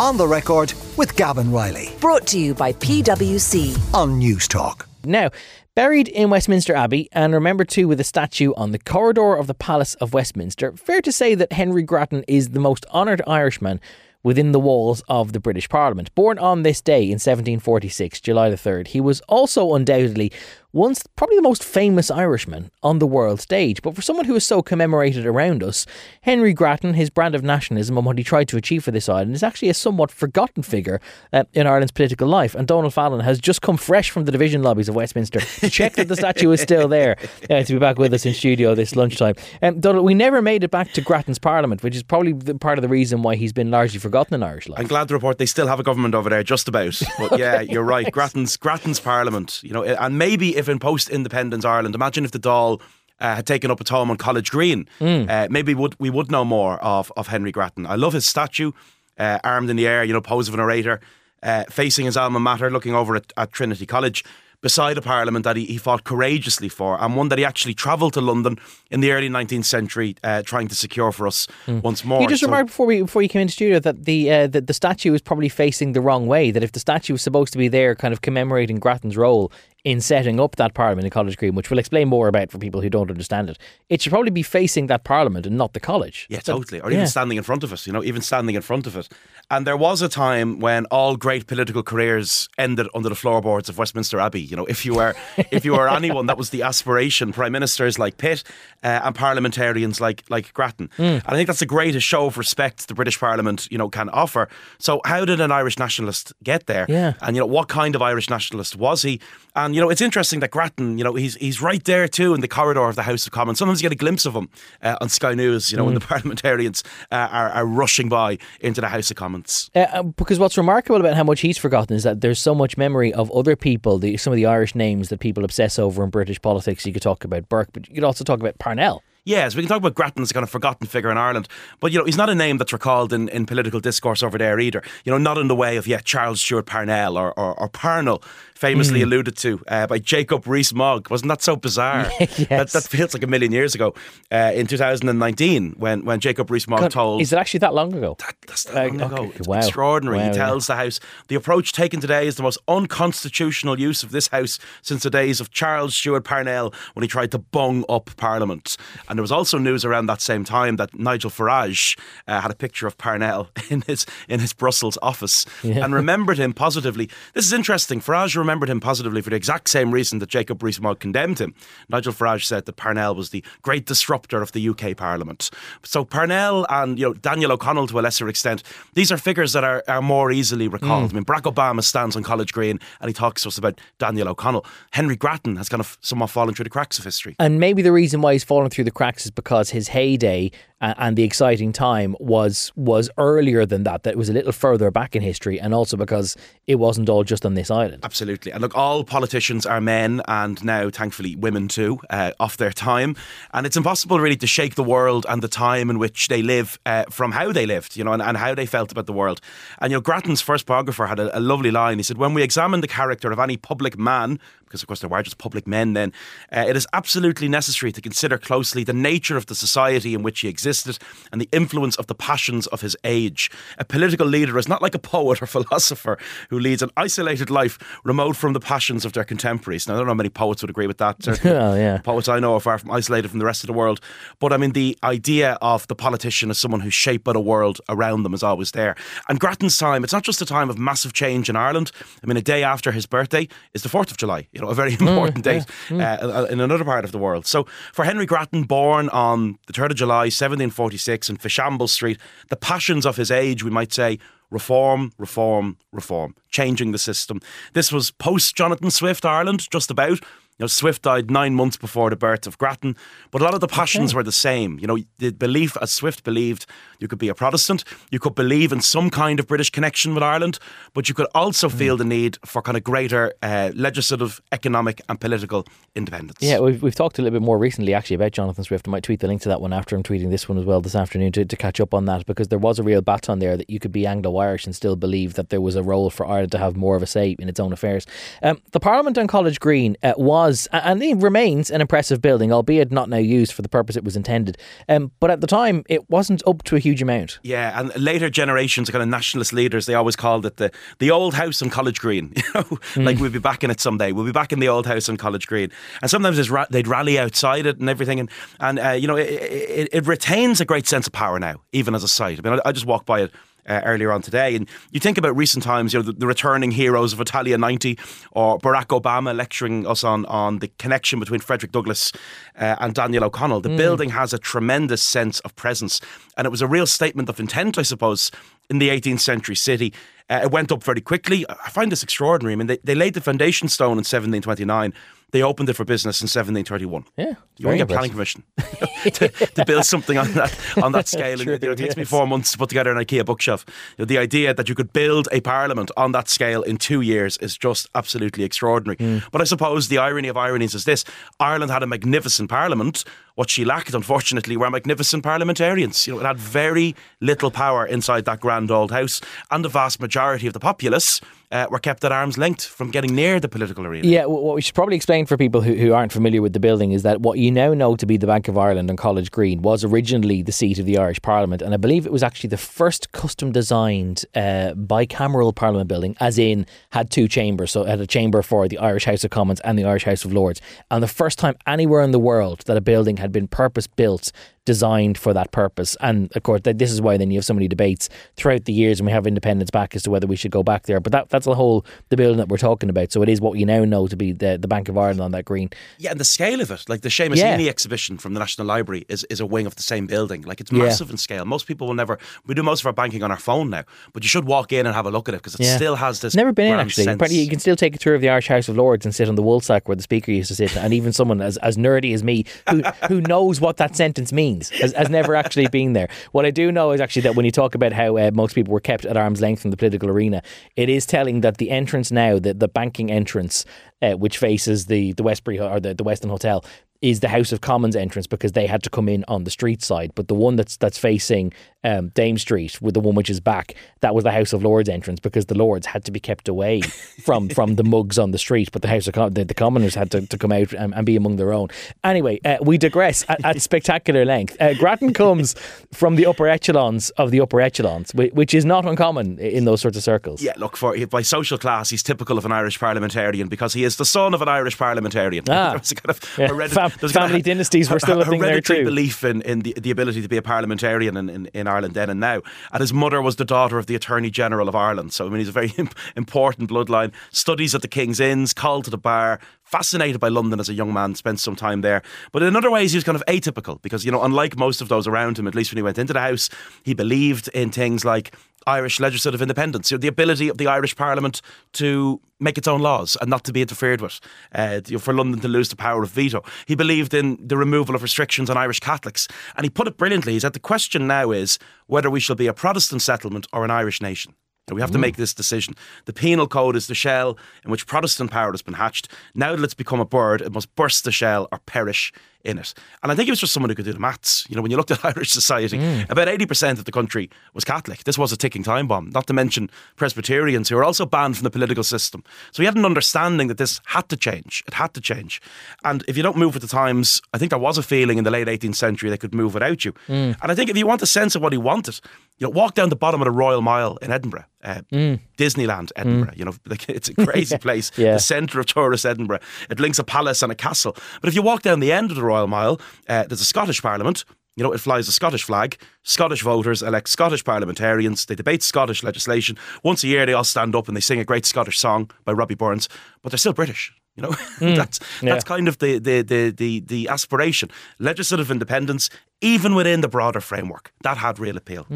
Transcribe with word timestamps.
On 0.00 0.16
the 0.16 0.26
record 0.26 0.72
with 0.96 1.14
Gavan 1.14 1.52
Reilly 1.52 1.90
Brought 2.00 2.26
to 2.28 2.38
you 2.38 2.54
by 2.54 2.72
PwC. 2.72 3.76
on 3.92 4.18
Newstalk. 4.18 4.86
Now, 5.04 5.28
buried 5.74 6.08
in 6.08 6.30
Westminster 6.30 6.74
Abbey 6.74 7.10
and 7.12 7.34
remembered 7.34 7.68
too 7.68 7.86
with 7.86 8.00
a 8.00 8.04
statue 8.04 8.54
on 8.54 8.72
the 8.72 8.78
corridor 8.78 9.34
of 9.34 9.46
the 9.46 9.52
Palace 9.52 9.96
of 9.96 10.14
Westminster, 10.14 10.72
fair 10.72 11.02
to 11.02 11.12
say 11.12 11.34
that 11.34 11.52
Henry 11.52 11.82
Grattan 11.82 12.24
is 12.26 12.48
the 12.48 12.60
most 12.60 12.86
honoured 12.86 13.20
Irishman 13.26 13.78
within 14.22 14.52
the 14.52 14.60
walls 14.60 15.02
of 15.06 15.34
the 15.34 15.40
British 15.40 15.68
Parliament. 15.68 16.14
Born 16.14 16.38
on 16.38 16.62
this 16.62 16.80
day 16.80 17.02
in 17.02 17.18
1746, 17.20 18.22
July 18.22 18.48
the 18.48 18.56
3rd, 18.56 18.88
he 18.88 19.02
was 19.02 19.20
also 19.28 19.74
undoubtedly 19.74 20.32
once 20.72 21.02
probably 21.16 21.36
the 21.36 21.42
most 21.42 21.64
famous 21.64 22.10
Irishman 22.10 22.70
on 22.82 22.98
the 22.98 23.06
world 23.06 23.40
stage. 23.40 23.82
But 23.82 23.94
for 23.94 24.02
someone 24.02 24.26
who 24.26 24.36
is 24.36 24.46
so 24.46 24.62
commemorated 24.62 25.26
around 25.26 25.62
us, 25.62 25.86
Henry 26.22 26.52
Grattan, 26.52 26.94
his 26.94 27.10
brand 27.10 27.34
of 27.34 27.42
nationalism 27.42 27.96
and 27.96 28.06
what 28.06 28.18
he 28.18 28.24
tried 28.24 28.48
to 28.48 28.56
achieve 28.56 28.84
for 28.84 28.90
this 28.90 29.08
island 29.08 29.34
is 29.34 29.42
actually 29.42 29.68
a 29.68 29.74
somewhat 29.74 30.10
forgotten 30.10 30.62
figure 30.62 31.00
uh, 31.32 31.44
in 31.52 31.66
Ireland's 31.66 31.92
political 31.92 32.28
life. 32.28 32.54
And 32.54 32.68
Donald 32.68 32.94
Fallon 32.94 33.20
has 33.20 33.40
just 33.40 33.62
come 33.62 33.76
fresh 33.76 34.10
from 34.10 34.24
the 34.24 34.32
division 34.32 34.62
lobbies 34.62 34.88
of 34.88 34.94
Westminster 34.94 35.40
to 35.40 35.70
check 35.70 35.94
that 35.94 36.08
the 36.08 36.16
statue 36.16 36.50
is 36.52 36.60
still 36.60 36.88
there 36.88 37.16
uh, 37.48 37.62
to 37.62 37.72
be 37.72 37.78
back 37.78 37.98
with 37.98 38.14
us 38.14 38.24
in 38.24 38.34
studio 38.34 38.74
this 38.74 38.94
lunchtime. 38.94 39.34
Um, 39.62 39.80
Donald, 39.80 40.04
we 40.04 40.14
never 40.14 40.40
made 40.40 40.62
it 40.62 40.70
back 40.70 40.92
to 40.92 41.00
Grattan's 41.00 41.38
Parliament, 41.38 41.82
which 41.82 41.96
is 41.96 42.02
probably 42.02 42.32
the, 42.32 42.54
part 42.54 42.78
of 42.78 42.82
the 42.82 42.88
reason 42.88 43.22
why 43.22 43.34
he's 43.34 43.52
been 43.52 43.70
largely 43.70 43.98
forgotten 43.98 44.34
in 44.34 44.42
Irish 44.42 44.68
life. 44.68 44.78
I'm 44.78 44.86
glad 44.86 45.08
to 45.08 45.14
report 45.14 45.38
they 45.38 45.46
still 45.46 45.66
have 45.66 45.80
a 45.80 45.82
government 45.82 46.14
over 46.14 46.30
there, 46.30 46.42
just 46.42 46.68
about. 46.68 47.00
But 47.18 47.38
yeah, 47.38 47.60
you're 47.60 47.82
right. 47.82 48.10
Grattan's 48.12 48.56
Grattan's 48.56 49.00
Parliament, 49.00 49.60
you 49.62 49.72
know, 49.72 49.82
and 49.84 50.18
maybe 50.18 50.56
if 50.60 50.68
in 50.68 50.78
post-independence 50.78 51.64
Ireland, 51.64 51.94
imagine 51.94 52.24
if 52.24 52.30
the 52.30 52.38
Dáil 52.38 52.80
uh, 53.20 53.34
had 53.36 53.46
taken 53.46 53.70
up 53.70 53.80
its 53.80 53.90
home 53.90 54.10
on 54.10 54.16
College 54.16 54.50
Green, 54.50 54.88
uh, 55.00 55.48
maybe 55.50 55.74
would 55.74 55.94
we 55.98 56.08
would 56.10 56.30
know 56.30 56.44
more 56.44 56.78
of 56.82 57.10
of 57.16 57.26
Henry 57.28 57.52
Grattan. 57.52 57.86
I 57.86 57.96
love 57.96 58.12
his 58.14 58.26
statue, 58.26 58.72
uh, 59.18 59.38
armed 59.44 59.68
in 59.70 59.76
the 59.76 59.86
air, 59.86 60.04
you 60.04 60.12
know, 60.12 60.20
pose 60.22 60.48
of 60.48 60.54
an 60.54 60.60
orator, 60.60 61.00
uh, 61.42 61.64
facing 61.70 62.06
his 62.06 62.16
alma 62.16 62.40
mater, 62.40 62.70
looking 62.70 62.94
over 62.94 63.16
at, 63.16 63.32
at 63.36 63.52
Trinity 63.52 63.86
College. 63.86 64.24
Beside 64.62 64.98
a 64.98 65.00
parliament 65.00 65.44
that 65.44 65.56
he, 65.56 65.64
he 65.64 65.78
fought 65.78 66.04
courageously 66.04 66.68
for, 66.68 67.00
and 67.02 67.16
one 67.16 67.30
that 67.30 67.38
he 67.38 67.46
actually 67.46 67.72
travelled 67.72 68.12
to 68.12 68.20
London 68.20 68.58
in 68.90 69.00
the 69.00 69.10
early 69.10 69.30
19th 69.30 69.64
century, 69.64 70.16
uh, 70.22 70.42
trying 70.42 70.68
to 70.68 70.74
secure 70.74 71.12
for 71.12 71.26
us 71.26 71.48
once 71.66 72.04
more. 72.04 72.20
You 72.20 72.28
just 72.28 72.42
So- 72.42 72.46
remarked 72.46 72.66
before 72.66 72.84
we 72.84 73.00
before 73.00 73.22
you 73.22 73.30
came 73.30 73.40
into 73.42 73.54
studio 73.54 73.78
that 73.80 74.04
the 74.04 74.30
uh, 74.30 74.46
that 74.48 74.66
the 74.66 74.74
statue 74.74 75.14
is 75.14 75.22
probably 75.22 75.48
facing 75.48 75.94
the 75.94 76.02
wrong 76.02 76.26
way. 76.26 76.50
That 76.50 76.62
if 76.62 76.72
the 76.72 76.80
statue 76.80 77.14
was 77.14 77.22
supposed 77.22 77.52
to 77.54 77.58
be 77.58 77.68
there, 77.68 77.94
kind 77.94 78.12
of 78.12 78.20
commemorating 78.20 78.78
Grattan's 78.80 79.16
role 79.16 79.50
in 79.84 80.00
setting 80.00 80.38
up 80.38 80.56
that 80.56 80.74
parliament 80.74 81.04
in 81.06 81.10
College 81.10 81.36
Green, 81.36 81.54
which 81.54 81.70
we'll 81.70 81.78
explain 81.78 82.08
more 82.08 82.28
about 82.28 82.50
for 82.50 82.58
people 82.58 82.80
who 82.80 82.90
don't 82.90 83.10
understand 83.10 83.48
it, 83.48 83.58
it 83.88 84.02
should 84.02 84.10
probably 84.10 84.30
be 84.30 84.42
facing 84.42 84.88
that 84.88 85.04
parliament 85.04 85.46
and 85.46 85.56
not 85.56 85.72
the 85.72 85.80
college. 85.80 86.26
Yeah, 86.28 86.38
That- 86.38 86.44
totally. 86.46 86.80
Or 86.80 86.90
yeah. 86.90 86.98
even 86.98 87.06
standing 87.06 87.38
in 87.38 87.44
front 87.44 87.64
of 87.64 87.72
us, 87.72 87.86
you 87.86 87.92
know, 87.92 88.02
even 88.04 88.22
standing 88.22 88.54
in 88.56 88.62
front 88.62 88.86
of 88.86 88.96
it. 88.96 89.08
And 89.50 89.66
there 89.66 89.76
was 89.76 90.00
a 90.00 90.08
time 90.08 90.60
when 90.60 90.84
all 90.86 91.16
great 91.16 91.46
political 91.46 91.82
careers 91.82 92.48
ended 92.56 92.86
under 92.94 93.08
the 93.08 93.14
floorboards 93.16 93.68
of 93.68 93.78
Westminster 93.78 94.20
Abbey. 94.20 94.40
You 94.40 94.56
know, 94.56 94.64
if 94.66 94.84
you 94.86 94.94
were 94.94 95.14
if 95.50 95.64
you 95.64 95.72
were 95.72 95.88
anyone, 95.88 96.26
that 96.26 96.38
was 96.38 96.50
the 96.50 96.62
aspiration. 96.62 97.32
Prime 97.32 97.50
ministers 97.52 97.98
like 97.98 98.16
Pitt 98.16 98.44
uh, 98.84 99.00
and 99.02 99.14
parliamentarians 99.14 100.00
like 100.00 100.22
like 100.28 100.52
Grattan. 100.54 100.90
Hmm. 100.96 101.02
And 101.02 101.22
I 101.26 101.32
think 101.32 101.46
that's 101.48 101.58
the 101.60 101.66
greatest 101.66 102.06
show 102.06 102.26
of 102.26 102.38
respect 102.38 102.86
the 102.86 102.94
British 102.94 103.18
Parliament, 103.18 103.66
you 103.70 103.78
know, 103.78 103.88
can 103.88 104.08
offer. 104.10 104.48
So 104.78 105.00
how 105.04 105.24
did 105.24 105.40
an 105.40 105.50
Irish 105.50 105.78
nationalist 105.78 106.32
get 106.44 106.66
there? 106.66 106.86
Yeah. 106.88 107.14
And 107.20 107.34
you 107.34 107.40
know, 107.40 107.46
what 107.46 107.68
kind 107.68 107.94
of 107.96 108.02
Irish 108.02 108.30
nationalist 108.30 108.76
was 108.76 109.02
he? 109.02 109.20
And 109.56 109.69
you 109.74 109.80
know, 109.80 109.90
it's 109.90 110.00
interesting 110.00 110.40
that 110.40 110.50
Grattan, 110.50 110.98
you 110.98 111.04
know, 111.04 111.14
he's 111.14 111.34
he's 111.36 111.60
right 111.60 111.82
there 111.84 112.08
too 112.08 112.34
in 112.34 112.40
the 112.40 112.48
corridor 112.48 112.88
of 112.88 112.96
the 112.96 113.02
House 113.02 113.26
of 113.26 113.32
Commons. 113.32 113.58
Sometimes 113.58 113.80
you 113.82 113.88
get 113.88 113.92
a 113.92 113.98
glimpse 113.98 114.26
of 114.26 114.34
him 114.34 114.48
uh, 114.82 114.96
on 115.00 115.08
Sky 115.08 115.34
News, 115.34 115.70
you 115.70 115.76
know, 115.76 115.84
when 115.84 115.94
the 115.94 116.00
parliamentarians 116.00 116.82
uh, 117.10 117.28
are, 117.30 117.50
are 117.50 117.66
rushing 117.66 118.08
by 118.08 118.38
into 118.60 118.80
the 118.80 118.88
House 118.88 119.10
of 119.10 119.16
Commons. 119.16 119.70
Uh, 119.74 119.86
uh, 119.92 120.02
because 120.02 120.38
what's 120.38 120.56
remarkable 120.56 121.00
about 121.00 121.14
how 121.14 121.24
much 121.24 121.40
he's 121.40 121.58
forgotten 121.58 121.96
is 121.96 122.02
that 122.02 122.20
there's 122.20 122.38
so 122.38 122.54
much 122.54 122.76
memory 122.76 123.12
of 123.12 123.30
other 123.32 123.56
people, 123.56 123.98
the, 123.98 124.16
some 124.16 124.32
of 124.32 124.36
the 124.36 124.46
Irish 124.46 124.74
names 124.74 125.08
that 125.08 125.20
people 125.20 125.44
obsess 125.44 125.78
over 125.78 126.02
in 126.04 126.10
British 126.10 126.40
politics. 126.40 126.86
You 126.86 126.92
could 126.92 127.02
talk 127.02 127.24
about 127.24 127.48
Burke, 127.48 127.70
but 127.72 127.88
you 127.88 127.94
could 127.94 128.04
also 128.04 128.24
talk 128.24 128.40
about 128.40 128.58
Parnell. 128.58 129.02
Yes, 129.24 129.54
we 129.54 129.62
can 129.62 129.68
talk 129.68 129.78
about 129.78 129.94
Grattan 129.94 130.22
as 130.22 130.30
a 130.30 130.34
kind 130.34 130.44
of 130.44 130.50
forgotten 130.50 130.86
figure 130.86 131.10
in 131.10 131.18
Ireland, 131.18 131.48
but 131.78 131.92
you 131.92 131.98
know 131.98 132.04
he's 132.04 132.16
not 132.16 132.30
a 132.30 132.34
name 132.34 132.58
that's 132.58 132.72
recalled 132.72 133.12
in, 133.12 133.28
in 133.28 133.46
political 133.46 133.80
discourse 133.80 134.22
over 134.22 134.38
there 134.38 134.58
either. 134.58 134.82
You 135.04 135.12
know, 135.12 135.18
not 135.18 135.38
in 135.38 135.48
the 135.48 135.56
way 135.56 135.76
of 135.76 135.86
yeah 135.86 136.00
Charles 136.00 136.40
Stewart 136.40 136.66
Parnell 136.66 137.18
or 137.18 137.38
or, 137.38 137.58
or 137.60 137.68
Parnell, 137.68 138.22
famously 138.60 139.00
alluded 139.00 139.36
to 139.38 139.58
uh, 139.68 139.86
by 139.86 139.98
Jacob 139.98 140.46
Rees-Mogg. 140.46 141.10
Wasn't 141.10 141.28
that 141.28 141.40
so 141.40 141.56
bizarre? 141.56 142.04
that, 142.20 142.70
that 142.72 142.86
feels 142.90 143.14
like 143.14 143.22
a 143.22 143.26
million 143.26 143.52
years 143.52 143.74
ago. 143.74 143.94
Uh, 144.30 144.52
in 144.54 144.66
2019, 144.66 145.74
when 145.78 146.04
when 146.04 146.20
Jacob 146.20 146.50
Rees-Mogg 146.50 146.90
told 146.90 147.22
is 147.22 147.32
it 147.32 147.38
actually 147.38 147.58
that 147.58 147.74
long 147.74 147.94
ago? 147.94 148.16
That's 148.46 148.66
Uh, 148.66 148.72
that 148.72 148.94
long 148.94 149.12
ago. 149.12 149.32
It's 149.34 149.48
wow. 149.48 149.58
extraordinary. 149.58 150.18
Wow, 150.18 150.24
he 150.24 150.28
yeah. 150.30 150.46
tells 150.46 150.66
the 150.66 150.76
House 150.76 151.00
the 151.28 151.34
approach 151.34 151.72
taken 151.72 152.00
today 152.00 152.26
is 152.26 152.36
the 152.36 152.42
most 152.42 152.58
unconstitutional 152.68 153.80
use 153.80 154.02
of 154.02 154.10
this 154.10 154.28
House 154.28 154.58
since 154.82 155.02
the 155.02 155.10
days 155.10 155.40
of 155.40 155.50
Charles 155.50 155.96
Stewart 155.96 156.24
Parnell 156.24 156.72
when 156.92 157.02
he 157.02 157.08
tried 157.08 157.30
to 157.32 157.38
bung 157.38 157.84
up 157.88 158.10
Parliament. 158.16 158.76
And 159.10 159.18
there 159.18 159.22
was 159.22 159.32
also 159.32 159.58
news 159.58 159.84
around 159.84 160.06
that 160.06 160.20
same 160.20 160.44
time 160.44 160.76
that 160.76 160.96
Nigel 160.96 161.30
Farage 161.30 161.98
uh, 162.28 162.40
had 162.40 162.52
a 162.52 162.54
picture 162.54 162.86
of 162.86 162.96
Parnell 162.96 163.48
in 163.68 163.82
his 163.82 164.06
in 164.28 164.38
his 164.38 164.52
Brussels 164.52 164.96
office 165.02 165.44
and 165.82 165.92
remembered 165.92 166.38
him 166.38 166.52
positively. 166.52 167.10
This 167.34 167.44
is 167.44 167.52
interesting. 167.52 168.00
Farage 168.00 168.36
remembered 168.36 168.70
him 168.70 168.78
positively 168.78 169.20
for 169.20 169.30
the 169.30 169.36
exact 169.36 169.68
same 169.68 169.90
reason 169.90 170.20
that 170.20 170.28
Jacob 170.28 170.62
Rees-Mogg 170.62 171.00
condemned 171.00 171.40
him. 171.40 171.54
Nigel 171.88 172.12
Farage 172.12 172.44
said 172.44 172.66
that 172.66 172.76
Parnell 172.76 173.16
was 173.16 173.30
the 173.30 173.42
great 173.62 173.84
disruptor 173.84 174.42
of 174.42 174.52
the 174.52 174.68
UK 174.68 174.96
Parliament. 174.96 175.50
So 175.82 176.04
Parnell 176.04 176.64
and 176.70 176.96
you 176.96 177.06
know 177.06 177.14
Daniel 177.14 177.50
O'Connell 177.50 177.88
to 177.88 177.98
a 177.98 178.02
lesser 178.02 178.28
extent, 178.28 178.62
these 178.94 179.10
are 179.10 179.16
figures 179.18 179.52
that 179.54 179.64
are, 179.64 179.82
are 179.88 180.02
more 180.02 180.30
easily 180.30 180.68
recalled. 180.68 181.10
I 181.10 181.14
mean, 181.14 181.24
Barack 181.24 181.52
Obama 181.52 181.82
stands 181.82 182.14
on 182.14 182.22
College 182.22 182.52
Green 182.52 182.78
and 183.00 183.08
he 183.08 183.12
talks 183.12 183.42
to 183.42 183.48
us 183.48 183.58
about 183.58 183.80
Daniel 183.98 184.28
O'Connell. 184.28 184.64
Henry 184.92 185.16
Grattan 185.16 185.56
has 185.56 185.68
kind 185.68 185.80
of 185.80 185.98
somewhat 186.00 186.30
fallen 186.30 186.54
through 186.54 186.64
the 186.64 186.70
cracks 186.70 186.96
of 186.96 187.04
history. 187.04 187.34
And 187.40 187.58
maybe 187.58 187.82
the 187.82 187.90
reason 187.90 188.20
why 188.20 188.34
he's 188.34 188.44
fallen 188.44 188.70
through 188.70 188.84
the 188.84 188.99
cracks 189.00 189.24
is 189.24 189.30
because 189.30 189.70
his 189.70 189.88
heyday 189.88 190.50
and, 190.82 191.16
the 191.16 191.22
exciting 191.22 191.72
time 191.72 192.14
was 192.20 192.70
was 192.76 193.10
earlier 193.18 193.66
than 193.66 193.82
that. 193.84 194.02
That 194.02 194.16
was 194.16 194.28
a 194.28 194.32
little 194.32 194.52
further 194.52 194.90
back 194.90 195.16
in 195.16 195.22
history, 195.22 195.60
and 195.60 195.74
also 195.74 195.96
because 195.96 196.36
it 196.66 196.76
wasn't 196.76 197.08
all 197.08 197.24
just 197.24 197.44
on 197.44 197.54
this 197.54 197.70
island. 197.70 198.04
Absolutely. 198.04 198.52
And 198.52 198.62
look, 198.62 198.74
all 198.76 199.04
politicians 199.04 199.66
are 199.66 199.80
men 199.80 200.22
and 200.28 200.62
now, 200.64 200.90
thankfully, 200.90 201.36
women 201.36 201.68
too, 201.68 202.00
uh, 202.10 202.32
off 202.40 202.56
their 202.56 202.72
time. 202.72 203.16
And 203.52 203.66
it's 203.66 203.76
impossible 203.76 204.20
really 204.20 204.36
to 204.36 204.46
shake 204.46 204.74
the 204.74 204.84
world 204.84 205.26
and 205.28 205.42
the 205.42 205.48
time 205.48 205.90
in 205.90 205.98
which 205.98 206.28
they 206.28 206.42
live 206.42 206.78
uh, 206.86 207.04
from 207.10 207.32
how 207.32 207.52
they 207.52 207.66
lived, 207.66 207.96
you 207.96 208.04
know, 208.04 208.12
and, 208.12 208.22
and 208.22 208.36
how 208.36 208.54
they 208.54 208.66
felt 208.66 208.92
about 208.92 209.06
the 209.06 209.12
world. 209.12 209.40
And, 209.80 209.90
you 209.90 209.96
know, 209.96 210.02
Grattan's 210.02 210.40
first 210.40 210.64
biographer 210.66 211.06
had 211.06 211.18
a, 211.18 211.36
a 211.38 211.40
lovely 211.40 211.70
line. 211.70 211.98
He 211.98 212.02
said, 212.02 212.16
When 212.18 212.32
we 212.32 212.42
examine 212.42 212.80
the 212.80 212.88
character 212.88 213.30
of 213.32 213.38
any 213.38 213.56
public 213.56 213.98
man, 213.98 214.38
because 214.70 214.82
of 214.82 214.86
course 214.86 215.00
there 215.00 215.10
were 215.10 215.22
just 215.22 215.38
public 215.38 215.66
men 215.66 215.94
then, 215.94 216.12
uh, 216.52 216.64
it 216.68 216.76
is 216.76 216.86
absolutely 216.92 217.48
necessary 217.48 217.90
to 217.90 218.00
consider 218.00 218.38
closely 218.38 218.84
the 218.84 218.92
nature 218.92 219.36
of 219.36 219.46
the 219.46 219.54
society 219.56 220.14
in 220.14 220.22
which 220.22 220.40
he 220.40 220.48
existed 220.48 220.96
and 221.32 221.40
the 221.40 221.48
influence 221.50 221.96
of 221.96 222.06
the 222.06 222.14
passions 222.14 222.68
of 222.68 222.80
his 222.80 222.96
age. 223.02 223.50
A 223.78 223.84
political 223.84 224.26
leader 224.26 224.56
is 224.58 224.68
not 224.68 224.80
like 224.80 224.94
a 224.94 224.98
poet 224.98 225.42
or 225.42 225.46
philosopher 225.58 226.18
who 226.50 226.58
leads 226.60 226.82
an 226.82 226.90
isolated 226.96 227.50
life 227.50 227.78
remote 228.04 228.36
from 228.36 228.52
the 228.52 228.60
passions 228.60 229.04
of 229.04 229.12
their 229.12 229.24
contemporaries. 229.24 229.88
Now, 229.88 229.94
I 229.94 229.96
don't 229.98 230.06
know 230.06 230.12
how 230.12 230.16
many 230.16 230.28
poets 230.28 230.62
would 230.62 230.70
agree 230.70 230.86
with 230.86 230.98
that. 230.98 231.22
Certainly 231.22 231.50
Well, 231.60 231.76
yeah. 231.76 231.98
Poets 231.98 232.28
I 232.28 232.38
know 232.38 232.54
are 232.54 232.60
far 232.60 232.78
from 232.78 232.92
isolated 232.92 233.28
from 233.28 233.40
the 233.40 233.44
rest 233.44 233.64
of 233.64 233.66
the 233.66 233.72
world. 233.72 234.00
But 234.38 234.52
I 234.52 234.56
mean, 234.56 234.72
the 234.72 234.96
idea 235.02 235.58
of 235.60 235.86
the 235.88 235.96
politician 235.96 236.50
as 236.50 236.58
someone 236.58 236.80
who's 236.80 236.94
shaped 236.94 237.24
by 237.24 237.32
the 237.32 237.40
world 237.40 237.80
around 237.88 238.22
them 238.22 238.34
is 238.34 238.42
always 238.42 238.70
there. 238.70 238.94
And 239.28 239.40
Grattan's 239.40 239.76
time, 239.76 240.04
it's 240.04 240.12
not 240.12 240.22
just 240.22 240.40
a 240.40 240.46
time 240.46 240.70
of 240.70 240.78
massive 240.78 241.12
change 241.12 241.48
in 241.48 241.56
Ireland. 241.56 241.90
I 242.22 242.26
mean, 242.26 242.36
a 242.36 242.42
day 242.42 242.62
after 242.62 242.92
his 242.92 243.06
birthday 243.06 243.48
is 243.74 243.82
the 243.82 243.88
4th 243.88 244.10
of 244.10 244.16
July, 244.16 244.48
you 244.52 244.59
know, 244.60 244.68
a 244.68 244.74
very 244.74 244.92
important 245.00 245.44
date 245.44 245.64
Uh, 245.90 246.46
in 246.50 246.60
another 246.60 246.84
part 246.84 247.04
of 247.04 247.12
the 247.12 247.18
world. 247.18 247.46
So 247.46 247.64
for 247.92 248.04
Henry 248.04 248.26
Grattan, 248.26 248.64
born 248.64 249.08
on 249.10 249.58
the 249.66 249.72
3rd 249.72 249.90
of 249.90 249.96
July, 249.96 250.24
1746 250.30 251.30
in 251.30 251.36
Fishamble 251.36 251.88
Street, 251.88 252.18
the 252.48 252.56
passions 252.56 253.06
of 253.06 253.16
his 253.16 253.30
age, 253.30 253.62
we 253.64 253.70
might 253.70 253.92
say, 253.92 254.18
reform, 254.50 255.12
reform, 255.18 255.76
reform, 255.92 256.34
changing 256.50 256.92
the 256.92 256.98
system. 256.98 257.40
This 257.72 257.92
was 257.92 258.10
post 258.10 258.56
Jonathan 258.56 258.90
Swift 258.90 259.24
Ireland, 259.24 259.68
just 259.70 259.90
about. 259.90 260.18
You 260.60 260.64
know, 260.64 260.68
Swift 260.68 261.00
died 261.00 261.30
nine 261.30 261.54
months 261.54 261.78
before 261.78 262.10
the 262.10 262.16
birth 262.16 262.46
of 262.46 262.58
Grattan, 262.58 262.94
but 263.30 263.40
a 263.40 263.44
lot 263.44 263.54
of 263.54 263.60
the 263.60 263.66
passions 263.66 264.14
were 264.14 264.22
the 264.22 264.30
same. 264.30 264.78
You 264.78 264.86
know, 264.86 264.98
the 265.16 265.30
belief, 265.30 265.74
as 265.80 265.90
Swift 265.90 266.22
believed, 266.22 266.66
you 266.98 267.08
could 267.08 267.18
be 267.18 267.30
a 267.30 267.34
Protestant, 267.34 267.82
you 268.10 268.18
could 268.18 268.34
believe 268.34 268.70
in 268.70 268.82
some 268.82 269.08
kind 269.08 269.40
of 269.40 269.46
British 269.46 269.70
connection 269.70 270.12
with 270.12 270.22
Ireland, 270.22 270.58
but 270.92 271.08
you 271.08 271.14
could 271.14 271.28
also 271.34 271.70
feel 271.70 271.96
the 271.96 272.04
need 272.04 272.36
for 272.44 272.60
kind 272.60 272.76
of 272.76 272.84
greater 272.84 273.32
uh, 273.42 273.70
legislative, 273.74 274.42
economic, 274.52 275.00
and 275.08 275.18
political 275.18 275.66
independence. 275.96 276.40
Yeah, 276.42 276.58
we've, 276.58 276.82
we've 276.82 276.94
talked 276.94 277.18
a 277.18 277.22
little 277.22 277.40
bit 277.40 277.44
more 277.44 277.56
recently 277.56 277.94
actually 277.94 278.16
about 278.16 278.32
Jonathan 278.32 278.62
Swift. 278.62 278.86
I 278.86 278.90
might 278.90 279.02
tweet 279.02 279.20
the 279.20 279.28
link 279.28 279.40
to 279.40 279.48
that 279.48 279.62
one 279.62 279.72
after 279.72 279.96
I'm 279.96 280.02
tweeting 280.02 280.28
this 280.28 280.46
one 280.46 280.58
as 280.58 280.66
well 280.66 280.82
this 280.82 280.94
afternoon 280.94 281.32
to, 281.32 281.44
to 281.46 281.56
catch 281.56 281.80
up 281.80 281.94
on 281.94 282.04
that 282.04 282.26
because 282.26 282.48
there 282.48 282.58
was 282.58 282.78
a 282.78 282.82
real 282.82 283.00
baton 283.00 283.38
there 283.38 283.56
that 283.56 283.70
you 283.70 283.78
could 283.78 283.92
be 283.92 284.06
Anglo 284.06 284.36
Irish 284.36 284.66
and 284.66 284.76
still 284.76 284.94
believe 284.94 285.34
that 285.34 285.48
there 285.48 285.62
was 285.62 285.74
a 285.74 285.82
role 285.82 286.10
for 286.10 286.26
Ireland 286.26 286.52
to 286.52 286.58
have 286.58 286.76
more 286.76 286.96
of 286.96 287.02
a 287.02 287.06
say 287.06 287.34
in 287.38 287.48
its 287.48 287.58
own 287.58 287.72
affairs. 287.72 288.06
Um, 288.42 288.60
the 288.72 288.80
Parliament 288.80 289.16
on 289.16 289.26
College 289.26 289.58
Green 289.58 289.96
uh, 290.02 290.12
was 290.18 290.49
was, 290.50 290.66
and 290.72 291.00
it 291.02 291.16
remains 291.18 291.70
an 291.70 291.80
impressive 291.80 292.20
building, 292.20 292.52
albeit 292.52 292.90
not 292.90 293.08
now 293.08 293.16
used 293.16 293.52
for 293.52 293.62
the 293.62 293.68
purpose 293.68 293.96
it 293.96 294.02
was 294.02 294.16
intended. 294.16 294.58
Um, 294.88 295.12
but 295.20 295.30
at 295.30 295.40
the 295.40 295.46
time, 295.46 295.84
it 295.88 296.10
wasn't 296.10 296.42
up 296.44 296.64
to 296.64 296.74
a 296.76 296.80
huge 296.80 297.00
amount. 297.00 297.38
Yeah, 297.42 297.78
and 297.78 297.94
later 297.96 298.28
generations 298.28 298.88
of 298.88 298.92
kind 298.92 299.02
of 299.02 299.08
nationalist 299.08 299.52
leaders, 299.52 299.86
they 299.86 299.94
always 299.94 300.16
called 300.16 300.44
it 300.44 300.56
the 300.56 300.72
the 300.98 301.10
old 301.10 301.34
house 301.34 301.62
on 301.62 301.70
College 301.70 302.00
Green. 302.00 302.34
You 302.50 303.02
know, 303.02 303.04
like 303.04 303.18
we'll 303.18 303.30
be 303.30 303.38
back 303.38 303.62
in 303.62 303.70
it 303.70 303.80
someday. 303.80 304.10
We'll 304.10 304.24
be 304.24 304.32
back 304.32 304.52
in 304.52 304.58
the 304.58 304.68
old 304.68 304.86
house 304.86 305.08
on 305.08 305.16
College 305.16 305.46
Green. 305.46 305.70
And 306.02 306.10
sometimes 306.10 306.50
ra- 306.50 306.66
they'd 306.68 306.88
rally 306.88 307.18
outside 307.18 307.66
it 307.66 307.78
and 307.78 307.88
everything, 307.88 308.18
and 308.18 308.30
and 308.58 308.78
uh, 308.80 308.90
you 308.90 309.06
know 309.06 309.16
it, 309.16 309.28
it, 309.28 309.88
it 309.92 310.06
retains 310.06 310.60
a 310.60 310.64
great 310.64 310.88
sense 310.88 311.06
of 311.06 311.12
power 311.12 311.38
now, 311.38 311.60
even 311.72 311.94
as 311.94 312.02
a 312.02 312.08
site. 312.08 312.40
I 312.40 312.48
mean, 312.48 312.58
I, 312.64 312.70
I 312.70 312.72
just 312.72 312.86
walk 312.86 313.06
by 313.06 313.20
it. 313.20 313.30
Uh, 313.70 313.80
earlier 313.84 314.10
on 314.10 314.20
today, 314.20 314.56
and 314.56 314.68
you 314.90 314.98
think 314.98 315.16
about 315.16 315.36
recent 315.36 315.62
times, 315.62 315.92
you 315.92 316.00
know, 316.00 316.02
the, 316.02 316.10
the 316.10 316.26
returning 316.26 316.72
heroes 316.72 317.12
of 317.12 317.20
Italia 317.20 317.56
'90, 317.56 317.96
or 318.32 318.58
Barack 318.58 318.88
Obama 319.00 319.32
lecturing 319.32 319.86
us 319.86 320.02
on 320.02 320.26
on 320.26 320.58
the 320.58 320.66
connection 320.78 321.20
between 321.20 321.38
Frederick 321.38 321.70
Douglass 321.70 322.10
uh, 322.58 322.74
and 322.80 322.94
Daniel 322.94 323.22
O'Connell. 323.22 323.60
The 323.60 323.76
building 323.76 324.10
has 324.10 324.32
a 324.32 324.38
tremendous 324.38 325.04
sense 325.04 325.38
of 325.40 325.54
presence, 325.54 326.00
and 326.36 326.46
it 326.46 326.50
was 326.50 326.62
a 326.62 326.66
real 326.66 326.84
statement 326.84 327.28
of 327.28 327.38
intent, 327.38 327.78
I 327.78 327.82
suppose, 327.82 328.32
in 328.68 328.80
the 328.80 328.88
18th 328.88 329.20
century 329.20 329.54
city. 329.54 329.94
Uh, 330.28 330.40
it 330.42 330.50
went 330.50 330.72
up 330.72 330.82
very 330.82 331.00
quickly. 331.00 331.44
I 331.48 331.70
find 331.70 331.92
this 331.92 332.02
extraordinary. 332.02 332.54
I 332.54 332.56
mean, 332.56 332.66
they, 332.66 332.78
they 332.78 332.96
laid 332.96 333.14
the 333.14 333.20
foundation 333.20 333.68
stone 333.68 333.92
in 333.92 334.04
1729. 334.04 334.92
They 335.32 335.42
opened 335.42 335.68
it 335.68 335.74
for 335.74 335.84
business 335.84 336.20
in 336.20 336.24
1731. 336.26 337.04
Yeah, 337.16 337.34
You 337.56 337.66
want 337.66 337.78
to 337.78 337.86
get 337.86 337.88
planning 337.88 338.10
permission 338.10 338.42
to, 339.04 339.28
to 339.28 339.64
build 339.64 339.84
something 339.84 340.18
on 340.18 340.32
that 340.32 340.56
on 340.82 340.92
that 340.92 341.08
scale. 341.14 341.40
and, 341.40 341.48
you 341.48 341.58
know, 341.58 341.72
it 341.72 341.78
takes 341.78 341.96
me 341.96 342.04
four 342.04 342.26
months 342.26 342.52
to 342.52 342.58
put 342.58 342.68
together 342.68 342.90
an 342.92 342.98
IKEA 342.98 343.24
bookshelf. 343.24 343.64
You 343.96 344.02
know, 344.02 344.04
the 344.06 344.18
idea 344.18 344.52
that 344.54 344.68
you 344.68 344.74
could 344.74 344.92
build 344.92 345.28
a 345.32 345.40
parliament 345.40 345.90
on 345.96 346.12
that 346.12 346.28
scale 346.28 346.62
in 346.62 346.76
two 346.76 347.00
years 347.00 347.36
is 347.38 347.56
just 347.56 347.88
absolutely 347.94 348.44
extraordinary. 348.44 348.96
Hmm. 348.98 349.18
But 349.32 349.40
I 349.40 349.44
suppose 349.44 349.88
the 349.88 349.98
irony 349.98 350.28
of 350.28 350.36
ironies 350.36 350.74
is 350.74 350.84
this: 350.84 351.04
Ireland 351.38 351.70
had 351.70 351.82
a 351.82 351.86
magnificent 351.86 352.50
parliament. 352.50 353.04
What 353.36 353.48
she 353.48 353.64
lacked, 353.64 353.94
unfortunately, 353.94 354.56
were 354.56 354.70
magnificent 354.70 355.22
parliamentarians. 355.22 356.06
You 356.06 356.14
know, 356.14 356.20
it 356.20 356.26
had 356.26 356.38
very 356.38 356.94
little 357.20 357.50
power 357.50 357.86
inside 357.86 358.24
that 358.26 358.40
grand 358.40 358.70
old 358.70 358.90
house, 358.90 359.20
and 359.50 359.64
the 359.64 359.68
vast 359.68 360.00
majority 360.00 360.46
of 360.46 360.52
the 360.52 360.60
populace 360.60 361.20
uh, 361.50 361.66
were 361.70 361.78
kept 361.78 362.04
at 362.04 362.12
arm's 362.12 362.38
length 362.38 362.64
from 362.64 362.90
getting 362.90 363.14
near 363.14 363.40
the 363.40 363.48
political 363.48 363.84
arena. 363.84 364.06
Yeah, 364.06 364.26
what 364.26 364.54
we 364.54 364.60
should 364.60 364.74
probably 364.74 364.96
explain 364.96 365.26
for 365.26 365.36
people 365.36 365.60
who, 365.60 365.74
who 365.74 365.92
aren't 365.92 366.12
familiar 366.12 366.42
with 366.42 366.52
the 366.52 366.60
building 366.60 366.92
is 366.92 367.02
that 367.02 367.20
what 367.20 367.38
you 367.38 367.50
now 367.50 367.74
know 367.74 367.96
to 367.96 368.06
be 368.06 368.16
the 368.16 368.26
Bank 368.26 368.48
of 368.48 368.56
Ireland 368.56 368.90
on 368.90 368.96
College 368.96 369.30
Green 369.30 369.62
was 369.62 369.84
originally 369.84 370.42
the 370.42 370.52
seat 370.52 370.78
of 370.78 370.86
the 370.86 370.98
Irish 370.98 371.20
Parliament, 371.22 371.62
and 371.62 371.74
I 371.74 371.76
believe 371.76 372.06
it 372.06 372.12
was 372.12 372.22
actually 372.22 372.48
the 372.48 372.56
first 372.56 373.12
custom 373.12 373.50
designed 373.50 374.24
uh, 374.34 374.74
bicameral 374.74 375.54
Parliament 375.54 375.88
building, 375.88 376.16
as 376.20 376.38
in 376.38 376.66
had 376.90 377.10
two 377.10 377.26
chambers. 377.26 377.72
So 377.72 377.82
it 377.82 377.88
had 377.88 378.00
a 378.00 378.06
chamber 378.06 378.42
for 378.42 378.68
the 378.68 378.78
Irish 378.78 379.04
House 379.04 379.24
of 379.24 379.30
Commons 379.30 379.60
and 379.60 379.78
the 379.78 379.84
Irish 379.84 380.04
House 380.04 380.24
of 380.24 380.32
Lords, 380.32 380.60
and 380.90 381.02
the 381.02 381.08
first 381.08 381.38
time 381.38 381.56
anywhere 381.66 382.02
in 382.02 382.12
the 382.12 382.20
world 382.20 382.62
that 382.66 382.76
a 382.76 382.80
building 382.80 383.16
had 383.16 383.32
been 383.32 383.48
purpose 383.48 383.86
built 383.86 384.30
designed 384.66 385.16
for 385.18 385.32
that 385.32 385.50
purpose. 385.52 385.96
And 386.00 386.30
of 386.36 386.42
course, 386.42 386.60
this 386.64 386.92
is 386.92 387.00
why 387.00 387.16
then 387.16 387.30
you 387.30 387.38
have 387.38 387.44
so 387.44 387.54
many 387.54 387.68
debates 387.68 388.08
throughout 388.36 388.64
the 388.66 388.72
years, 388.72 389.00
and 389.00 389.06
we 389.06 389.12
have 389.12 389.26
independence 389.26 389.70
back 389.70 389.96
as 389.96 390.02
to 390.04 390.10
whether 390.10 390.26
we 390.26 390.36
should 390.36 390.50
go 390.50 390.62
back 390.62 390.84
there. 390.84 391.00
But 391.00 391.12
that 391.12 391.28
that's 391.30 391.46
the 391.46 391.54
whole 391.54 391.84
the 392.10 392.16
building 392.16 392.38
that 392.38 392.48
we're 392.48 392.58
talking 392.58 392.90
about. 392.90 393.10
So 393.12 393.22
it 393.22 393.28
is 393.28 393.40
what 393.40 393.58
you 393.58 393.66
now 393.66 393.84
know 393.84 394.06
to 394.06 394.16
be 394.16 394.32
the 394.32 394.58
the 394.60 394.68
Bank 394.68 394.88
of 394.88 394.96
Ireland 394.98 395.20
on 395.20 395.32
that 395.32 395.44
green. 395.44 395.70
Yeah, 395.98 396.10
and 396.10 396.20
the 396.20 396.24
scale 396.24 396.60
of 396.60 396.70
it, 396.70 396.88
like 396.88 397.00
the 397.00 397.08
Seamus 397.08 397.36
Yeah. 397.36 397.56
Heaney 397.56 397.68
exhibition 397.68 398.18
from 398.18 398.34
the 398.34 398.40
National 398.40 398.66
Library, 398.66 399.04
is, 399.08 399.24
is 399.30 399.40
a 399.40 399.46
wing 399.46 399.66
of 399.66 399.76
the 399.76 399.82
same 399.82 400.06
building. 400.06 400.42
Like 400.42 400.60
it's 400.60 400.70
Yeah. 400.72 400.84
massive 400.84 401.10
in 401.10 401.16
scale. 401.16 401.44
Most 401.44 401.66
people 401.66 401.86
will 401.86 401.94
never. 401.94 402.18
We 402.46 402.54
do 402.54 402.62
most 402.62 402.80
of 402.80 402.86
our 402.86 402.92
banking 402.92 403.22
on 403.22 403.30
our 403.30 403.38
phone 403.38 403.70
now, 403.70 403.84
but 404.12 404.22
you 404.22 404.28
should 404.28 404.44
walk 404.44 404.72
in 404.72 404.86
and 404.86 404.94
have 404.94 405.06
a 405.06 405.10
look 405.10 405.28
at 405.28 405.34
it 405.34 405.38
because 405.38 405.54
it 405.54 405.62
Yeah. 405.62 405.76
still 405.76 405.96
has 405.96 406.20
this. 406.20 406.34
Never 406.34 406.52
been 406.52 406.74
in 406.74 406.80
actually. 406.80 407.04
sense. 407.04 407.32
You 407.32 407.48
can 407.48 407.60
still 407.60 407.76
take 407.76 407.94
a 407.94 407.98
tour 407.98 408.14
of 408.14 408.20
the 408.20 408.28
Irish 408.28 408.48
House 408.48 408.68
of 408.68 408.76
Lords 408.76 409.04
and 409.06 409.14
sit 409.14 409.28
on 409.28 409.34
the 409.36 409.42
woolsack 409.42 409.82
where 409.86 409.96
the 409.96 410.02
Speaker 410.02 410.30
used 410.32 410.48
to 410.48 410.54
sit, 410.54 410.76
and 410.76 410.92
even 410.92 411.12
someone 411.12 411.40
as, 411.40 411.56
as 411.58 411.76
nerdy 411.76 412.12
as 412.14 412.22
me 412.22 412.44
who 412.68 412.82
who 413.08 413.20
knows 413.22 413.60
what 413.60 413.76
that 413.78 413.96
sentence 413.96 414.32
means 414.32 414.49
has, 414.58 414.92
has 414.92 415.08
never 415.08 415.34
actually 415.34 415.68
been 415.72 415.92
there. 415.92 416.08
What 416.32 416.44
I 416.44 416.50
do 416.50 416.70
know 416.72 416.92
is 416.92 417.00
actually 417.00 417.22
that 417.22 417.34
when 417.34 417.44
you 417.44 417.50
talk 417.52 417.74
about 417.74 417.92
how 417.92 418.16
uh, 418.16 418.30
most 418.34 418.54
people 418.54 418.72
were 418.72 418.80
kept 418.80 419.04
at 419.04 419.16
arm's 419.16 419.40
length 419.40 419.62
from 419.62 419.70
the 419.70 419.76
political 419.76 420.08
arena, 420.08 420.42
it 420.76 420.88
is 420.88 421.06
telling 421.06 421.40
that 421.42 421.58
the 421.58 421.70
entrance 421.70 422.10
now, 422.10 422.38
the, 422.38 422.54
the 422.54 422.68
banking 422.68 423.10
entrance, 423.10 423.64
uh, 424.02 424.12
which 424.12 424.38
faces 424.38 424.86
the 424.86 425.12
the 425.12 425.22
Westbury 425.22 425.58
or 425.58 425.80
the, 425.80 425.94
the 425.94 426.04
Westin 426.04 426.30
Hotel. 426.30 426.64
Is 427.02 427.20
the 427.20 427.28
House 427.28 427.50
of 427.50 427.62
Commons 427.62 427.96
entrance 427.96 428.26
because 428.26 428.52
they 428.52 428.66
had 428.66 428.82
to 428.82 428.90
come 428.90 429.08
in 429.08 429.24
on 429.26 429.44
the 429.44 429.50
street 429.50 429.82
side, 429.82 430.12
but 430.14 430.28
the 430.28 430.34
one 430.34 430.56
that's 430.56 430.76
that's 430.76 430.98
facing 430.98 431.50
um, 431.82 432.08
Dame 432.08 432.36
Street 432.36 432.78
with 432.82 432.92
the 432.92 433.00
one 433.00 433.14
which 433.14 433.30
is 433.30 433.40
back, 433.40 433.74
that 434.00 434.14
was 434.14 434.22
the 434.24 434.30
House 434.30 434.52
of 434.52 434.62
Lords 434.62 434.86
entrance 434.86 435.18
because 435.18 435.46
the 435.46 435.54
Lords 435.56 435.86
had 435.86 436.04
to 436.04 436.10
be 436.12 436.20
kept 436.20 436.46
away 436.46 436.82
from 437.24 437.48
from 437.56 437.76
the 437.76 437.84
mugs 437.84 438.18
on 438.18 438.32
the 438.32 438.38
street, 438.38 438.68
but 438.70 438.82
the 438.82 438.88
House 438.88 439.06
of 439.08 439.14
Com- 439.14 439.32
the, 439.32 439.46
the 439.46 439.54
Commoners 439.54 439.94
had 439.94 440.10
to, 440.10 440.26
to 440.26 440.36
come 440.36 440.52
out 440.52 440.74
and, 440.74 440.94
and 440.94 441.06
be 441.06 441.16
among 441.16 441.36
their 441.36 441.54
own. 441.54 441.68
Anyway, 442.04 442.38
uh, 442.44 442.58
we 442.60 442.76
digress 442.76 443.24
at, 443.30 443.42
at 443.46 443.62
spectacular 443.70 444.26
length. 444.26 444.58
Uh, 444.60 444.74
Grattan 444.74 445.14
comes 445.14 445.54
from 445.94 446.16
the 446.16 446.26
upper 446.26 446.48
echelons 446.48 447.08
of 447.16 447.30
the 447.30 447.40
upper 447.40 447.62
echelons, 447.62 448.10
whi- 448.12 448.28
which 448.34 448.52
is 448.52 448.66
not 448.66 448.84
uncommon 448.84 449.38
in 449.38 449.64
those 449.64 449.80
sorts 449.80 449.96
of 449.96 450.02
circles. 450.02 450.42
Yeah, 450.42 450.52
look 450.58 450.76
for 450.76 450.94
by 451.06 451.22
social 451.22 451.56
class, 451.56 451.88
he's 451.88 452.02
typical 452.02 452.36
of 452.36 452.44
an 452.44 452.52
Irish 452.52 452.78
parliamentarian 452.78 453.48
because 453.48 453.72
he 453.72 453.84
is 453.84 453.96
the 453.96 454.04
son 454.04 454.34
of 454.34 454.42
an 454.42 454.48
Irish 454.48 454.76
parliamentarian. 454.76 455.44
Ah. 455.48 455.72
Was 455.80 455.92
a 455.92 455.94
kind 455.94 456.10
of 456.10 456.38
Yeah, 456.38 456.89
fam- 456.90 456.98
there 457.00 457.10
a 457.10 457.12
kind 457.12 457.24
of 457.24 457.30
family 457.30 457.42
dynasties 457.42 457.90
were 457.90 457.98
still 457.98 458.20
a 458.20 458.24
thing 458.24 458.40
there 458.40 458.60
too. 458.60 458.84
belief 458.84 459.24
in, 459.24 459.42
in 459.42 459.60
the, 459.60 459.72
the 459.74 459.90
ability 459.90 460.22
to 460.22 460.28
be 460.28 460.36
a 460.36 460.42
parliamentarian 460.42 461.16
in, 461.16 461.28
in, 461.28 461.46
in 461.46 461.66
Ireland 461.66 461.94
then 461.94 462.10
and 462.10 462.20
now. 462.20 462.42
And 462.72 462.80
his 462.80 462.92
mother 462.92 463.22
was 463.22 463.36
the 463.36 463.44
daughter 463.44 463.78
of 463.78 463.86
the 463.86 463.94
Attorney 463.94 464.30
General 464.30 464.68
of 464.68 464.74
Ireland. 464.74 465.12
So 465.12 465.26
I 465.26 465.28
mean, 465.28 465.38
he's 465.38 465.48
a 465.48 465.52
very 465.52 465.72
important 466.16 466.70
bloodline. 466.70 467.12
Studies 467.30 467.74
at 467.74 467.82
the 467.82 467.88
King's 467.88 468.20
Inns, 468.20 468.52
called 468.52 468.84
to 468.84 468.90
the 468.90 468.98
bar. 468.98 469.40
Fascinated 469.62 470.20
by 470.20 470.26
London 470.26 470.58
as 470.58 470.68
a 470.68 470.74
young 470.74 470.92
man, 470.92 471.14
spent 471.14 471.38
some 471.38 471.54
time 471.54 471.82
there. 471.82 472.02
But 472.32 472.42
in 472.42 472.56
other 472.56 472.72
ways, 472.72 472.90
he 472.90 472.96
was 472.96 473.04
kind 473.04 473.14
of 473.14 473.22
atypical 473.26 473.80
because, 473.82 474.04
you 474.04 474.10
know, 474.10 474.24
unlike 474.24 474.56
most 474.56 474.80
of 474.80 474.88
those 474.88 475.06
around 475.06 475.38
him, 475.38 475.46
at 475.46 475.54
least 475.54 475.70
when 475.70 475.76
he 475.76 475.82
went 475.84 475.96
into 475.96 476.12
the 476.12 476.20
House, 476.20 476.50
he 476.82 476.92
believed 476.92 477.46
in 477.54 477.70
things 477.70 478.04
like 478.04 478.34
Irish 478.66 479.00
legislative 479.00 479.42
independence, 479.42 479.90
you 479.90 479.96
know, 479.96 480.00
the 480.00 480.08
ability 480.08 480.48
of 480.48 480.58
the 480.58 480.66
Irish 480.66 480.96
Parliament 480.96 481.40
to 481.74 482.20
make 482.38 482.58
its 482.58 482.68
own 482.68 482.80
laws 482.80 483.16
and 483.20 483.30
not 483.30 483.44
to 483.44 483.52
be 483.52 483.62
interfered 483.62 484.00
with, 484.00 484.20
uh, 484.54 484.80
you 484.86 484.94
know, 484.94 484.98
for 484.98 485.14
London 485.14 485.40
to 485.40 485.48
lose 485.48 485.68
the 485.68 485.76
power 485.76 486.02
of 486.02 486.10
veto. 486.10 486.42
He 486.66 486.74
believed 486.74 487.14
in 487.14 487.38
the 487.40 487.56
removal 487.56 487.94
of 487.94 488.02
restrictions 488.02 488.50
on 488.50 488.56
Irish 488.56 488.80
Catholics. 488.80 489.28
And 489.56 489.64
he 489.64 489.70
put 489.70 489.88
it 489.88 489.96
brilliantly. 489.96 490.34
He 490.34 490.40
said 490.40 490.52
the 490.52 490.60
question 490.60 491.06
now 491.06 491.30
is 491.30 491.58
whether 491.86 492.10
we 492.10 492.20
shall 492.20 492.36
be 492.36 492.46
a 492.46 492.54
Protestant 492.54 493.02
settlement 493.02 493.46
or 493.52 493.64
an 493.64 493.70
Irish 493.70 494.00
nation. 494.00 494.34
And 494.68 494.76
we 494.76 494.82
have 494.82 494.92
to 494.92 494.98
make 494.98 495.16
this 495.16 495.34
decision. 495.34 495.74
The 496.04 496.12
penal 496.12 496.46
code 496.46 496.76
is 496.76 496.86
the 496.86 496.94
shell 496.94 497.36
in 497.64 497.72
which 497.72 497.88
Protestant 497.88 498.30
power 498.30 498.52
has 498.52 498.62
been 498.62 498.74
hatched. 498.74 499.08
Now 499.34 499.56
that 499.56 499.64
it's 499.64 499.74
become 499.74 499.98
a 499.98 500.04
bird, 500.04 500.40
it 500.40 500.52
must 500.52 500.72
burst 500.76 501.02
the 501.02 501.10
shell 501.10 501.48
or 501.50 501.58
perish 501.58 502.12
in 502.44 502.58
it. 502.58 502.74
And 503.02 503.12
I 503.12 503.14
think 503.14 503.26
he 503.26 503.30
was 503.30 503.40
just 503.40 503.52
someone 503.52 503.70
who 503.70 503.74
could 503.76 503.84
do 503.84 503.92
the 503.92 503.98
maths. 503.98 504.46
You 504.48 504.56
know, 504.56 504.62
when 504.62 504.70
you 504.70 504.76
looked 504.76 504.90
at 504.90 505.04
Irish 505.16 505.30
society, 505.30 505.78
mm. 505.78 506.08
about 506.10 506.28
80% 506.28 506.72
of 506.72 506.84
the 506.84 506.92
country 506.92 507.30
was 507.54 507.64
Catholic. 507.64 508.04
This 508.04 508.18
was 508.18 508.32
a 508.32 508.36
ticking 508.36 508.62
time 508.62 508.86
bomb, 508.88 509.10
not 509.10 509.26
to 509.26 509.32
mention 509.32 509.70
Presbyterians 509.96 510.68
who 510.68 510.76
were 510.76 510.84
also 510.84 511.06
banned 511.06 511.36
from 511.36 511.44
the 511.44 511.50
political 511.50 511.84
system. 511.84 512.24
So 512.52 512.62
he 512.62 512.66
had 512.66 512.76
an 512.76 512.84
understanding 512.84 513.48
that 513.48 513.58
this 513.58 513.80
had 513.86 514.08
to 514.08 514.16
change. 514.16 514.62
It 514.66 514.74
had 514.74 514.94
to 514.94 515.00
change. 515.00 515.40
And 515.84 516.04
if 516.08 516.16
you 516.16 516.22
don't 516.22 516.36
move 516.36 516.54
with 516.54 516.62
the 516.62 516.68
times, 516.68 517.20
I 517.32 517.38
think 517.38 517.50
there 517.50 517.58
was 517.58 517.78
a 517.78 517.82
feeling 517.82 518.18
in 518.18 518.24
the 518.24 518.30
late 518.30 518.46
18th 518.46 518.76
century 518.76 519.10
they 519.10 519.16
could 519.18 519.34
move 519.34 519.54
without 519.54 519.84
you. 519.84 519.92
Mm. 520.08 520.36
And 520.42 520.52
I 520.52 520.54
think 520.54 520.70
if 520.70 520.76
you 520.76 520.86
want 520.86 521.02
a 521.02 521.06
sense 521.06 521.34
of 521.34 521.42
what 521.42 521.52
he 521.52 521.58
wanted, 521.58 522.00
you 522.38 522.46
know, 522.46 522.50
walk 522.50 522.74
down 522.74 522.88
the 522.88 522.96
bottom 522.96 523.20
of 523.20 523.26
the 523.26 523.30
Royal 523.30 523.60
Mile 523.60 523.98
in 524.00 524.10
Edinburgh, 524.10 524.44
uh, 524.64 524.80
mm. 524.92 525.20
Disneyland, 525.36 525.90
Edinburgh. 525.96 526.32
You 526.36 526.44
know, 526.46 526.54
like 526.66 526.88
it's 526.88 527.08
a 527.08 527.14
crazy 527.14 527.58
place, 527.66 527.90
Yeah. 527.96 528.14
the 528.14 528.18
centre 528.18 528.60
of 528.60 528.66
tourist 528.66 529.06
Edinburgh. 529.06 529.40
It 529.68 529.80
links 529.80 529.98
a 529.98 530.04
palace 530.04 530.42
and 530.42 530.50
a 530.50 530.54
castle. 530.54 530.96
But 531.20 531.28
if 531.28 531.34
you 531.34 531.42
walk 531.42 531.62
down 531.62 531.80
the 531.80 531.92
end 531.92 532.10
of 532.10 532.16
the 532.16 532.24
Royal 532.30 532.46
Mile, 532.46 532.80
uh, 533.08 533.24
there's 533.28 533.40
a 533.40 533.52
Scottish 533.54 533.82
Parliament. 533.82 534.24
You 534.56 534.64
know, 534.64 534.72
it 534.72 534.80
flies 534.80 535.08
a 535.08 535.12
Scottish 535.12 535.44
flag. 535.44 535.76
Scottish 536.02 536.42
voters 536.42 536.82
elect 536.82 537.08
Scottish 537.08 537.44
parliamentarians. 537.44 538.26
They 538.26 538.34
debate 538.34 538.62
Scottish 538.62 539.02
legislation. 539.02 539.56
Once 539.82 540.04
a 540.04 540.08
year, 540.08 540.26
they 540.26 540.34
all 540.34 540.44
stand 540.44 540.74
up 540.74 540.88
and 540.88 540.96
they 540.96 541.00
sing 541.00 541.20
a 541.20 541.24
great 541.24 541.46
Scottish 541.46 541.78
song 541.78 542.10
by 542.24 542.32
Robbie 542.32 542.56
Burns, 542.56 542.88
but 543.22 543.30
they're 543.30 543.38
still 543.38 543.54
British. 543.54 543.92
You 544.16 544.24
know, 544.24 544.30
that's 544.76 545.00
yeah. 545.22 545.30
that's 545.30 545.44
kind 545.44 545.68
of 545.68 545.78
the, 545.78 545.98
the 545.98 546.22
the 546.22 546.50
the 546.50 546.80
the 546.80 547.08
aspiration. 547.08 547.70
Legislative 547.98 548.50
independence, 548.50 549.08
even 549.42 549.74
within 549.74 550.00
the 550.02 550.08
broader 550.08 550.40
framework, 550.40 550.92
that 551.02 551.16
had 551.16 551.38
real 551.38 551.56
appeal. 551.56 551.86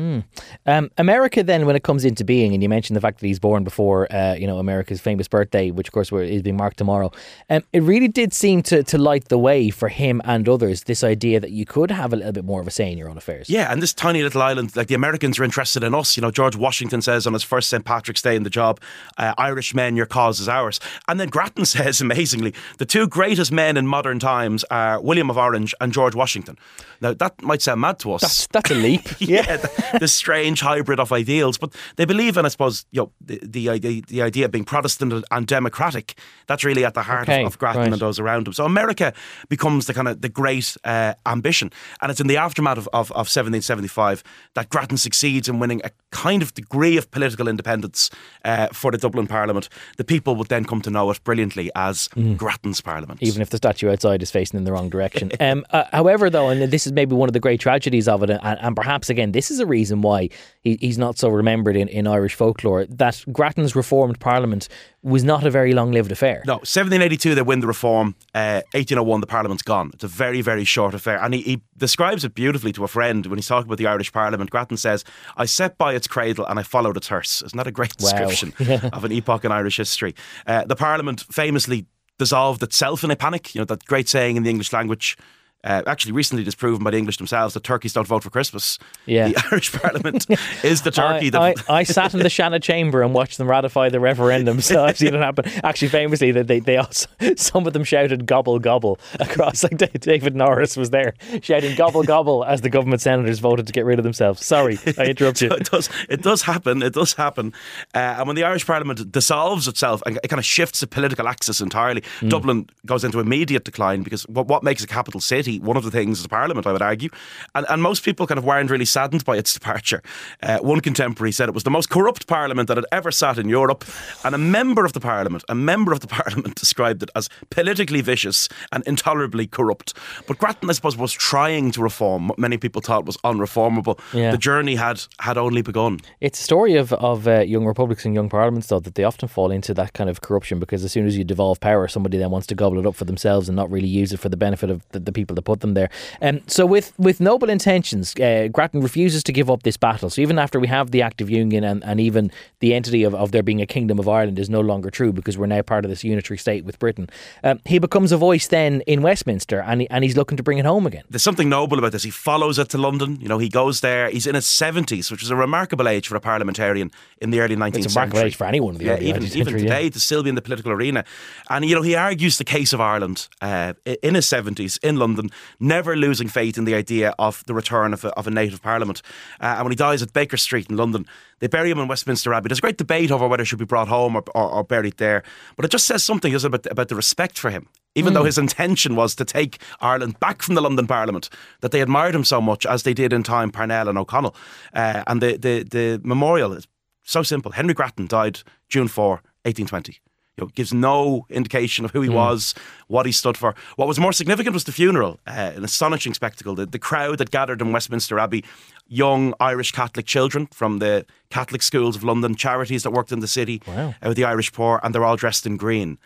Um, 0.66 0.90
America, 0.96 1.42
then, 1.42 1.66
when 1.66 1.76
it 1.76 1.82
comes 1.82 2.04
into 2.04 2.24
being, 2.24 2.54
and 2.54 2.62
you 2.62 2.68
mentioned 2.68 2.96
the 2.96 3.00
fact 3.00 3.20
that 3.20 3.26
he's 3.26 3.38
born 3.38 3.64
before, 3.64 4.10
uh, 4.12 4.34
you 4.34 4.46
know, 4.46 4.58
America's 4.58 5.00
famous 5.00 5.28
birthday, 5.28 5.70
which 5.70 5.88
of 5.88 5.92
course 5.92 6.10
we're- 6.10 6.30
is 6.30 6.42
being 6.42 6.56
marked 6.56 6.78
tomorrow. 6.78 7.10
Um, 7.50 7.62
it 7.72 7.82
really 7.82 8.08
did 8.08 8.32
seem 8.32 8.62
to 8.64 8.82
to 8.84 8.98
light 8.98 9.28
the 9.28 9.38
way 9.38 9.70
for 9.70 9.88
him 9.88 10.20
and 10.24 10.48
others. 10.48 10.84
This 10.84 11.04
idea 11.04 11.38
that 11.40 11.50
you 11.50 11.64
could 11.66 11.90
have 11.90 12.12
a 12.12 12.16
little 12.16 12.32
bit 12.32 12.44
more 12.44 12.60
of 12.60 12.66
a 12.66 12.70
say 12.70 12.90
in 12.90 12.96
your 12.98 13.08
own 13.08 13.16
affairs. 13.18 13.48
Yeah, 13.50 13.70
and 13.72 13.82
this 13.82 13.92
tiny 13.92 14.22
little 14.22 14.42
island, 14.42 14.74
like 14.76 14.88
the 14.88 14.94
Americans 14.94 15.38
are 15.38 15.44
interested 15.44 15.82
in 15.82 15.94
us. 15.94 16.16
You 16.16 16.22
know, 16.22 16.30
George 16.30 16.56
Washington 16.56 17.02
says 17.02 17.26
on 17.26 17.32
his 17.34 17.42
first 17.42 17.68
St. 17.68 17.84
Patrick's 17.84 18.22
Day 18.22 18.36
in 18.36 18.42
the 18.42 18.50
job, 18.50 18.80
uh, 19.18 19.34
Irish 19.38 19.74
men, 19.74 19.96
your 19.96 20.06
cause 20.06 20.40
is 20.40 20.48
ours. 20.48 20.80
And 21.08 21.20
then 21.20 21.28
Grattan 21.28 21.64
says, 21.76 22.00
amazingly, 22.00 22.54
the 22.78 22.86
two 22.86 23.06
greatest 23.06 23.52
men 23.52 23.76
in 23.76 23.86
modern 23.86 24.18
times 24.18 24.64
are 24.70 25.00
William 25.00 25.30
of 25.30 25.36
Orange 25.36 25.74
and 25.80 25.92
George 25.92 26.14
Washington. 26.14 26.56
Now, 27.00 27.12
that 27.14 27.33
that 27.36 27.44
might 27.44 27.62
sound 27.62 27.80
mad 27.80 27.98
to 28.00 28.12
us. 28.12 28.22
That's, 28.22 28.46
that's 28.48 28.70
a 28.70 28.74
leap. 28.74 29.08
yeah, 29.18 29.56
the, 29.56 29.98
the 30.00 30.08
strange 30.08 30.60
hybrid 30.60 31.00
of 31.00 31.12
ideals. 31.12 31.58
But 31.58 31.74
they 31.96 32.04
believe 32.04 32.36
in, 32.36 32.44
I 32.44 32.48
suppose, 32.48 32.86
you 32.90 33.02
know, 33.02 33.12
the, 33.20 33.40
the, 33.42 33.68
idea, 33.70 34.02
the 34.02 34.22
idea 34.22 34.44
of 34.46 34.50
being 34.50 34.64
Protestant 34.64 35.24
and 35.30 35.46
democratic. 35.46 36.18
That's 36.46 36.64
really 36.64 36.84
at 36.84 36.94
the 36.94 37.02
heart 37.02 37.28
Okay, 37.28 37.42
of, 37.42 37.48
of 37.48 37.58
Grattan 37.58 37.82
right. 37.82 37.92
and 37.92 38.00
those 38.00 38.18
around 38.18 38.46
him. 38.46 38.52
So 38.52 38.64
America 38.64 39.12
becomes 39.48 39.86
the 39.86 39.94
kind 39.94 40.08
of 40.08 40.20
the 40.20 40.28
great 40.28 40.76
uh, 40.84 41.14
ambition. 41.26 41.70
And 42.00 42.10
it's 42.10 42.20
in 42.20 42.26
the 42.26 42.36
aftermath 42.36 42.78
of, 42.78 42.88
of, 42.88 43.10
of 43.12 43.26
1775 43.28 44.22
that 44.54 44.68
Grattan 44.68 44.96
succeeds 44.96 45.48
in 45.48 45.58
winning 45.58 45.80
a 45.84 45.90
kind 46.10 46.42
of 46.42 46.54
degree 46.54 46.96
of 46.96 47.10
political 47.10 47.48
independence 47.48 48.10
uh, 48.44 48.68
for 48.68 48.90
the 48.90 48.98
Dublin 48.98 49.26
Parliament. 49.26 49.68
The 49.96 50.04
people 50.04 50.36
would 50.36 50.48
then 50.48 50.64
come 50.64 50.80
to 50.82 50.90
know 50.90 51.10
it 51.10 51.22
brilliantly 51.24 51.70
as 51.74 52.08
Grattan's 52.36 52.80
Parliament. 52.80 53.20
Mm. 53.20 53.26
even 53.26 53.42
if 53.42 53.50
the 53.50 53.56
statue 53.56 53.90
outside 53.90 54.22
is 54.22 54.30
facing 54.30 54.58
in 54.58 54.64
the 54.64 54.72
wrong 54.72 54.88
direction. 54.88 55.30
um, 55.40 55.64
uh, 55.70 55.84
however, 55.92 56.30
though, 56.30 56.48
and 56.48 56.62
this 56.70 56.86
is 56.86 56.92
maybe 56.92 57.14
one 57.14 57.23
of 57.28 57.32
the 57.32 57.40
great 57.40 57.60
tragedies 57.60 58.08
of 58.08 58.22
it, 58.22 58.30
and, 58.30 58.40
and 58.42 58.76
perhaps 58.76 59.10
again, 59.10 59.32
this 59.32 59.50
is 59.50 59.60
a 59.60 59.66
reason 59.66 60.02
why 60.02 60.28
he, 60.62 60.76
he's 60.80 60.98
not 60.98 61.18
so 61.18 61.28
remembered 61.28 61.76
in, 61.76 61.88
in 61.88 62.06
Irish 62.06 62.34
folklore, 62.34 62.84
that 62.86 63.24
Grattan's 63.32 63.74
reformed 63.76 64.20
Parliament 64.20 64.68
was 65.02 65.22
not 65.24 65.44
a 65.44 65.50
very 65.50 65.72
long 65.74 65.92
lived 65.92 66.10
affair. 66.12 66.42
No, 66.46 66.54
1782 66.54 67.34
they 67.34 67.42
win 67.42 67.60
the 67.60 67.66
reform. 67.66 68.14
Uh, 68.34 68.62
1801 68.72 69.20
the 69.20 69.26
Parliament's 69.26 69.62
gone. 69.62 69.90
It's 69.94 70.04
a 70.04 70.08
very 70.08 70.40
very 70.40 70.64
short 70.64 70.94
affair, 70.94 71.22
and 71.22 71.34
he, 71.34 71.40
he 71.42 71.62
describes 71.76 72.24
it 72.24 72.34
beautifully 72.34 72.72
to 72.72 72.84
a 72.84 72.88
friend 72.88 73.26
when 73.26 73.38
he's 73.38 73.46
talking 73.48 73.68
about 73.68 73.78
the 73.78 73.86
Irish 73.86 74.12
Parliament. 74.12 74.50
Grattan 74.50 74.76
says, 74.76 75.04
"I 75.36 75.44
sat 75.46 75.76
by 75.78 75.94
its 75.94 76.06
cradle 76.06 76.46
and 76.46 76.58
I 76.58 76.62
followed 76.62 76.96
its 76.96 77.08
hearse." 77.08 77.42
Isn't 77.42 77.56
that 77.56 77.66
a 77.66 77.72
great 77.72 77.94
Wow. 78.00 78.10
description 78.10 78.52
of 78.92 79.04
an 79.04 79.12
epoch 79.12 79.44
in 79.44 79.52
Irish 79.52 79.76
history? 79.76 80.14
Uh, 80.46 80.64
the 80.64 80.76
Parliament 80.76 81.20
famously 81.30 81.86
dissolved 82.18 82.62
itself 82.62 83.02
in 83.04 83.10
a 83.10 83.16
panic. 83.16 83.54
You 83.54 83.60
know 83.60 83.64
that 83.66 83.84
great 83.86 84.08
saying 84.08 84.36
in 84.36 84.42
the 84.44 84.50
English 84.50 84.72
language. 84.72 85.16
Uh, 85.64 85.82
actually, 85.86 86.12
recently 86.12 86.44
disproven 86.44 86.84
by 86.84 86.90
the 86.90 86.98
English 86.98 87.16
themselves 87.16 87.54
that 87.54 87.64
turkeys 87.64 87.92
don't 87.92 88.06
vote 88.06 88.22
for 88.22 88.30
Christmas. 88.30 88.78
Yeah. 89.06 89.28
the 89.28 89.42
Irish 89.52 89.72
Parliament 89.72 90.26
is 90.62 90.82
the 90.82 90.90
turkey 90.90 91.26
I, 91.28 91.30
that 91.30 91.64
I, 91.68 91.78
I 91.80 91.82
sat 91.84 92.12
in 92.14 92.20
the 92.20 92.28
Seanad 92.28 92.62
chamber 92.62 93.02
and 93.02 93.14
watched 93.14 93.38
them 93.38 93.48
ratify 93.48 93.88
the 93.88 94.00
referendum, 94.00 94.60
so 94.60 94.84
I've 94.84 94.98
seen 94.98 95.14
it 95.14 95.20
happen. 95.20 95.46
Actually, 95.62 95.88
famously, 95.88 96.32
that 96.32 96.46
they, 96.46 96.60
they 96.60 96.76
also 96.76 97.08
some 97.36 97.66
of 97.66 97.72
them 97.72 97.84
shouted 97.84 98.26
"gobble 98.26 98.58
gobble" 98.58 98.98
across. 99.20 99.62
Like 99.64 99.78
David 100.00 100.36
Norris 100.36 100.76
was 100.76 100.90
there 100.90 101.14
shouting 101.42 101.74
"gobble 101.76 102.02
gobble" 102.02 102.44
as 102.44 102.60
the 102.60 102.70
government 102.70 103.00
senators 103.00 103.38
voted 103.38 103.66
to 103.66 103.72
get 103.72 103.84
rid 103.84 103.98
of 103.98 104.04
themselves. 104.04 104.44
Sorry, 104.44 104.78
I 104.98 105.06
interrupt 105.06 105.40
you. 105.40 105.48
So 105.48 105.54
it 105.56 105.70
does. 105.70 105.90
It 106.08 106.22
does 106.22 106.42
happen. 106.42 106.82
It 106.82 106.92
does 106.92 107.14
happen. 107.14 107.52
Uh, 107.94 108.16
and 108.18 108.26
when 108.26 108.36
the 108.36 108.44
Irish 108.44 108.66
Parliament 108.66 109.10
dissolves 109.12 109.68
itself 109.68 110.02
and 110.06 110.18
it 110.22 110.28
kind 110.28 110.38
of 110.38 110.44
shifts 110.44 110.80
the 110.80 110.86
political 110.86 111.28
axis 111.28 111.60
entirely, 111.60 112.02
Hmm. 112.20 112.28
Dublin 112.28 112.68
goes 112.86 113.04
into 113.04 113.20
immediate 113.20 113.64
decline 113.64 114.02
because 114.02 114.26
what, 114.28 114.46
what 114.46 114.62
makes 114.62 114.82
a 114.82 114.86
capital 114.86 115.20
city? 115.20 115.53
One 115.60 115.76
of 115.76 115.84
the 115.84 115.90
things 115.90 116.22
the 116.22 116.28
Parliament, 116.28 116.66
I 116.66 116.72
would 116.72 116.82
argue, 116.82 117.08
and, 117.54 117.66
and 117.68 117.82
most 117.82 118.04
people 118.04 118.26
kind 118.26 118.38
of 118.38 118.44
weren't 118.44 118.70
really 118.70 118.84
saddened 118.84 119.24
by 119.24 119.36
its 119.36 119.54
departure. 119.54 120.02
Uh, 120.42 120.58
one 120.58 120.80
contemporary 120.80 121.32
said 121.32 121.48
it 121.48 121.54
was 121.54 121.64
the 121.64 121.70
most 121.70 121.90
corrupt 121.90 122.26
Parliament 122.26 122.68
that 122.68 122.76
had 122.76 122.86
ever 122.92 123.10
sat 123.10 123.38
in 123.38 123.48
Europe, 123.48 123.84
and 124.24 124.34
a 124.34 124.38
member 124.38 124.84
of 124.84 124.92
the 124.92 125.00
Parliament, 125.00 125.44
a 125.48 125.54
member 125.54 125.92
of 125.92 126.00
the 126.00 126.06
Parliament, 126.22 126.56
described 126.56 127.02
it 127.02 127.10
as 127.14 127.28
politically 127.50 128.00
vicious 128.00 128.48
and 128.72 128.84
intolerably 128.86 129.46
corrupt. 129.46 129.94
But 130.26 130.38
Grattan, 130.38 130.70
I 130.70 130.72
suppose, 130.72 130.96
was 130.96 131.12
trying 131.12 131.70
to 131.72 131.82
reform 131.82 132.28
what 132.28 132.38
many 132.38 132.56
people 132.56 132.80
thought 132.80 133.04
was 133.04 133.16
unreformable. 133.18 133.98
Yeah. 134.12 134.30
The 134.30 134.38
journey 134.38 134.76
had 134.76 135.02
had 135.20 135.38
only 135.38 135.62
begun. 135.62 136.00
It's 136.20 136.40
a 136.40 136.42
story 136.42 136.76
of, 136.76 136.92
of 136.94 137.26
uh, 137.26 137.40
young 137.40 137.64
republics 137.64 138.04
and 138.04 138.14
young 138.14 138.28
parliaments, 138.28 138.68
though, 138.68 138.80
that 138.80 138.94
they 138.94 139.04
often 139.04 139.28
fall 139.28 139.50
into 139.50 139.74
that 139.74 139.92
kind 139.92 140.10
of 140.10 140.20
corruption 140.20 140.58
because 140.58 140.84
as 140.84 140.92
soon 140.92 141.06
as 141.06 141.16
you 141.16 141.24
devolve 141.24 141.60
power, 141.60 141.88
somebody 141.88 142.18
then 142.18 142.30
wants 142.30 142.46
to 142.48 142.54
gobble 142.54 142.78
it 142.78 142.86
up 142.86 142.94
for 142.94 143.04
themselves 143.04 143.48
and 143.48 143.56
not 143.56 143.70
really 143.70 143.88
use 143.88 144.12
it 144.12 144.20
for 144.20 144.28
the 144.28 144.36
benefit 144.36 144.70
of 144.70 144.86
the, 144.90 145.00
the 145.00 145.12
people 145.12 145.34
that 145.34 145.43
put 145.44 145.60
them 145.60 145.74
there. 145.74 145.90
Um, 146.20 146.40
so, 146.46 146.66
with, 146.66 146.92
with 146.98 147.20
noble 147.20 147.50
intentions, 147.50 148.14
uh, 148.16 148.48
Grattan 148.52 148.80
refuses 148.80 149.22
to 149.24 149.32
give 149.32 149.50
up 149.50 149.62
this 149.62 149.76
battle. 149.76 150.10
So, 150.10 150.20
even 150.22 150.38
after 150.38 150.58
we 150.58 150.68
have 150.68 150.90
the 150.90 151.02
Act 151.02 151.20
of 151.20 151.30
Union 151.30 151.64
and, 151.64 151.84
and 151.84 152.00
even 152.00 152.30
the 152.60 152.74
entity 152.74 153.04
of, 153.04 153.14
of 153.14 153.32
there 153.32 153.42
being 153.42 153.60
a 153.60 153.66
Kingdom 153.66 153.98
of 153.98 154.08
Ireland 154.08 154.38
is 154.38 154.48
no 154.48 154.60
longer 154.60 154.90
true 154.90 155.12
because 155.12 155.36
we're 155.36 155.46
now 155.46 155.62
part 155.62 155.84
of 155.84 155.90
this 155.90 156.04
unitary 156.04 156.38
state 156.38 156.64
with 156.64 156.78
Britain, 156.78 157.08
um, 157.42 157.60
he 157.64 157.78
becomes 157.78 158.12
a 158.12 158.16
voice 158.16 158.46
then 158.46 158.80
in 158.82 159.02
Westminster 159.02 159.60
and, 159.60 159.82
he, 159.82 159.90
and 159.90 160.04
he's 160.04 160.16
looking 160.16 160.36
to 160.36 160.42
bring 160.42 160.58
it 160.58 160.64
home 160.64 160.86
again. 160.86 161.04
There's 161.10 161.22
something 161.22 161.48
noble 161.48 161.78
about 161.78 161.92
this. 161.92 162.02
He 162.02 162.10
follows 162.10 162.58
it 162.58 162.68
to 162.70 162.78
London. 162.78 163.20
You 163.20 163.28
know, 163.28 163.38
he 163.38 163.48
goes 163.48 163.80
there. 163.80 164.10
He's 164.10 164.26
in 164.26 164.34
his 164.34 164.46
70s, 164.46 165.10
which 165.10 165.22
is 165.22 165.30
a 165.30 165.36
remarkable 165.36 165.88
age 165.88 166.08
for 166.08 166.16
a 166.16 166.20
parliamentarian 166.20 166.90
in 167.20 167.30
the 167.30 167.40
early 167.40 167.56
19th 167.56 167.76
It's 167.76 167.86
a 167.86 167.90
century. 167.90 168.00
remarkable 168.00 168.26
age 168.26 168.36
for 168.36 168.46
anyone 168.46 168.74
in 168.74 168.78
the 168.78 168.84
yeah, 168.86 168.92
early 168.92 169.08
even, 169.08 169.22
19th 169.22 169.36
even 169.36 169.44
century, 169.44 169.62
yeah. 169.62 169.68
today 169.68 169.90
to 169.90 170.00
still 170.00 170.22
be 170.22 170.28
in 170.28 170.34
the 170.34 170.42
political 170.42 170.72
arena. 170.72 171.04
And, 171.50 171.64
you 171.64 171.74
know, 171.74 171.82
he 171.82 171.94
argues 171.94 172.38
the 172.38 172.44
case 172.44 172.72
of 172.72 172.80
Ireland 172.80 173.28
uh, 173.40 173.74
in 174.02 174.14
his 174.14 174.26
70s 174.26 174.78
in 174.82 174.96
London, 174.96 175.30
never 175.60 175.96
losing 175.96 176.28
faith 176.28 176.58
in 176.58 176.64
the 176.64 176.74
idea 176.74 177.14
of 177.18 177.42
the 177.46 177.54
return 177.54 177.92
of 177.92 178.04
a, 178.04 178.08
of 178.18 178.26
a 178.26 178.30
native 178.30 178.62
parliament. 178.62 179.02
Uh, 179.40 179.54
and 179.56 179.64
when 179.64 179.72
he 179.72 179.76
dies 179.76 180.02
at 180.02 180.12
Baker 180.12 180.36
Street 180.36 180.68
in 180.70 180.76
London, 180.76 181.06
they 181.40 181.46
bury 181.46 181.70
him 181.70 181.78
in 181.78 181.88
Westminster 181.88 182.32
Abbey. 182.32 182.48
There's 182.48 182.58
a 182.58 182.62
great 182.62 182.78
debate 182.78 183.10
over 183.10 183.26
whether 183.28 183.42
he 183.42 183.46
should 183.46 183.58
be 183.58 183.64
brought 183.64 183.88
home 183.88 184.16
or, 184.16 184.24
or, 184.34 184.50
or 184.50 184.64
buried 184.64 184.96
there. 184.98 185.22
But 185.56 185.64
it 185.64 185.70
just 185.70 185.86
says 185.86 186.02
something 186.04 186.32
doesn't 186.32 186.52
it, 186.54 186.54
about, 186.66 186.72
about 186.72 186.88
the 186.88 186.96
respect 186.96 187.38
for 187.38 187.50
him. 187.50 187.68
Even 187.96 188.12
Hmm. 188.12 188.14
though 188.14 188.24
his 188.24 188.38
intention 188.38 188.96
was 188.96 189.14
to 189.16 189.24
take 189.24 189.58
Ireland 189.80 190.18
back 190.18 190.42
from 190.42 190.54
the 190.56 190.60
London 190.62 190.86
Parliament, 190.86 191.28
that 191.60 191.70
they 191.70 191.80
admired 191.80 192.14
him 192.14 192.24
so 192.24 192.40
much 192.40 192.66
as 192.66 192.82
they 192.82 192.92
did 192.94 193.12
in 193.12 193.22
time 193.22 193.50
Parnell 193.50 193.88
and 193.88 193.96
O'Connell. 193.98 194.34
Uh, 194.72 195.04
and 195.06 195.20
the, 195.22 195.36
the, 195.36 195.62
the 195.62 196.00
memorial 196.02 196.52
is 196.52 196.66
so 197.04 197.22
simple. 197.22 197.52
Henry 197.52 197.74
Grattan 197.74 198.06
died 198.06 198.40
June 198.68 198.88
4, 198.88 199.08
1820. 199.44 200.00
You 200.36 200.44
know, 200.44 200.50
gives 200.54 200.74
no 200.74 201.26
indication 201.30 201.84
of 201.84 201.92
who 201.92 202.00
he 202.00 202.08
was, 202.08 202.54
what 202.88 203.06
he 203.06 203.12
stood 203.12 203.36
for. 203.36 203.54
What 203.76 203.86
was 203.86 204.00
more 204.00 204.12
significant 204.12 204.52
was 204.52 204.64
the 204.64 204.72
funeral, 204.72 205.20
uh, 205.28 205.52
an 205.54 205.62
astonishing 205.62 206.12
spectacle. 206.12 206.56
The, 206.56 206.66
the 206.66 206.78
crowd 206.78 207.18
that 207.18 207.30
gathered 207.30 207.60
in 207.60 207.70
Westminster 207.72 208.18
Abbey, 208.18 208.44
young 208.88 209.32
Irish 209.38 209.70
Catholic 209.70 210.06
children 210.06 210.48
from 210.48 210.80
the 210.80 211.06
Catholic 211.30 211.62
schools 211.62 211.94
of 211.94 212.02
London, 212.02 212.34
charities 212.34 212.82
that 212.82 212.90
worked 212.90 213.12
in 213.12 213.20
the 213.20 213.28
city 213.28 213.62
Wow. 213.66 213.94
uh, 214.02 214.08
with 214.08 214.16
the 214.16 214.24
Irish 214.24 214.52
poor, 214.52 214.80
and 214.82 214.92
they're 214.92 215.04
all 215.04 215.16
dressed 215.16 215.46
in 215.46 215.56
green. 215.56 215.98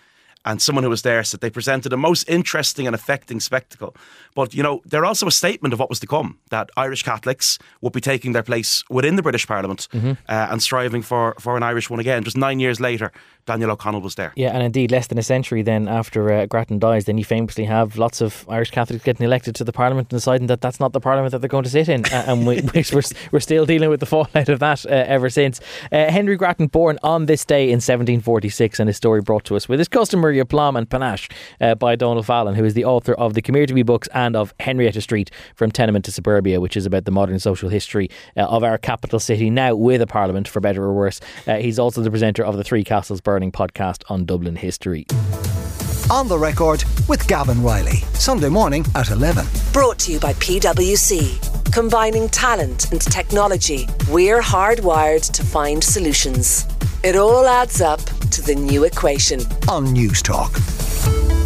And 0.45 0.63
someone 0.63 0.85
who 0.85 0.91
was 0.91 1.03
there 1.03 1.23
said 1.25 1.41
they 1.41 1.51
presented 1.51 1.93
a 1.93 1.97
most 1.97 2.29
interesting 2.29 2.87
and 2.87 2.95
affecting 2.95 3.41
spectacle. 3.41 3.95
But, 4.35 4.55
you 4.55 4.63
know, 4.63 4.83
they're 4.87 5.05
also 5.05 5.27
a 5.27 5.33
statement 5.33 5.75
of 5.75 5.81
what 5.81 5.89
was 5.89 6.01
to 6.01 6.07
come 6.07 6.39
that 6.51 6.71
Irish 6.77 7.03
Catholics 7.03 7.59
would 7.81 7.93
be 7.93 8.01
taking 8.01 8.33
their 8.33 8.43
place 8.43 8.85
within 8.89 9.17
the 9.17 9.23
British 9.23 9.47
Parliament 9.47 9.89
uh, 9.93 10.11
and 10.29 10.63
striving 10.63 11.03
for, 11.03 11.35
for 11.39 11.57
an 11.57 11.63
Irish 11.63 11.91
one 11.91 12.01
again. 12.01 12.25
Just 12.25 12.37
nine 12.37 12.61
years 12.61 12.81
later, 12.81 13.13
Daniel 13.49 13.71
O'Connell 13.71 14.03
was 14.03 14.15
there. 14.15 14.33
Yeah, 14.37 14.51
and 14.51 14.63
indeed, 14.63 14.91
less 14.91 15.07
than 15.07 15.17
a 15.17 15.23
century 15.23 15.63
then 15.63 15.89
after 15.89 16.31
uh, 16.31 16.47
Grattan 16.47 16.79
dies, 16.79 17.07
then 17.07 17.17
you 17.17 17.25
famously 17.25 17.65
have 17.65 17.97
lots 17.97 18.21
of 18.21 18.45
Irish 18.49 18.71
Catholics 18.71 19.03
getting 19.03 19.25
elected 19.25 19.55
to 19.57 19.65
the 19.65 19.73
Parliament 19.73 20.13
and 20.13 20.19
deciding 20.19 20.49
that 20.49 20.61
that's 20.61 20.79
not 20.79 20.93
the 20.93 21.01
Parliament 21.01 21.33
that 21.33 21.41
they're 21.41 21.49
going 21.49 21.65
to 21.65 21.71
sit 21.71 21.89
in. 21.89 22.05
Uh, 22.05 22.25
and 22.27 22.47
we, 22.47 22.61
we're, 22.75 23.03
we're 23.33 23.41
still 23.41 23.65
dealing 23.65 23.89
with 23.89 24.01
the 24.01 24.07
fallout 24.07 24.49
of 24.51 24.61
that 24.61 24.85
uh, 24.85 24.91
ever 24.91 25.31
since. 25.31 25.61
Uh, 25.91 26.11
Henry 26.11 26.37
Grattan, 26.37 26.67
born 26.67 26.99
on 27.03 27.25
this 27.25 27.45
day 27.45 27.65
in 27.65 27.77
1746, 27.77 28.79
and 28.79 28.89
his 28.89 28.99
story 28.99 29.23
brought 29.23 29.45
to 29.47 29.57
us 29.57 29.67
with 29.67 29.79
his 29.79 29.89
customary 30.29 30.39
aplomb 30.41 30.77
and 30.77 30.91
panache 30.91 31.29
uh, 31.61 31.75
by 31.75 31.97
Donald 31.97 32.27
Fallon, 32.27 32.55
who 32.55 32.65
is 32.65 32.75
the 32.75 32.85
author 32.85 33.15
of 33.15 33.35
the 33.35 33.43
Community 33.43 33.83
books 33.83 34.09
and 34.13 34.37
of 34.37 34.53
Henrietta 34.61 35.01
Street 35.01 35.31
from 35.55 35.71
Tenement 35.71 36.05
to 36.05 36.13
Suburbia, 36.13 36.61
which 36.61 36.77
is 36.77 36.87
about 36.87 37.05
the 37.05 37.11
modern 37.11 37.39
social 37.39 37.69
history 37.71 38.11
uh, 38.37 38.41
of 38.43 38.63
our 38.63 38.79
capital 38.79 39.19
city, 39.19 39.49
now 39.49 39.75
with 39.75 40.03
a 40.03 40.07
Parliament, 40.07 40.47
for 40.47 40.61
better 40.61 40.85
or 40.85 40.93
worse. 40.93 41.21
Uh, 41.47 41.57
he's 41.57 41.79
also 41.79 42.03
the 42.03 42.11
presenter 42.11 42.45
of 42.45 42.57
the 42.57 42.65
Three 42.65 42.85
Castles 42.85 43.21
Burning 43.21 43.51
podcast 43.53 44.03
on 44.11 44.27
Dublin 44.27 44.57
history. 44.57 45.07
On 46.11 46.27
the 46.29 46.39
record 46.39 46.85
with 47.09 47.27
Gavan 47.27 47.63
Reilly. 47.63 47.99
Sunday 48.15 48.49
morning 48.49 48.85
at 48.95 49.11
11. 49.11 49.47
Brought 49.73 49.99
to 50.01 50.13
you 50.13 50.21
by 50.21 50.33
PwC. 50.35 51.73
Combining 51.73 52.29
talent 52.31 52.93
and 52.93 53.01
technology, 53.01 53.87
we're 54.11 54.41
hardwired 54.41 55.31
to 55.33 55.43
find 55.43 55.85
solutions. 55.85 56.67
It 57.05 57.15
all 57.15 57.47
adds 57.47 57.81
up 57.81 58.01
to 58.01 58.18
the 58.49 58.55
New 58.55 58.85
Equation 58.85 59.41
on 59.69 59.89
Newstalk. 59.89 61.38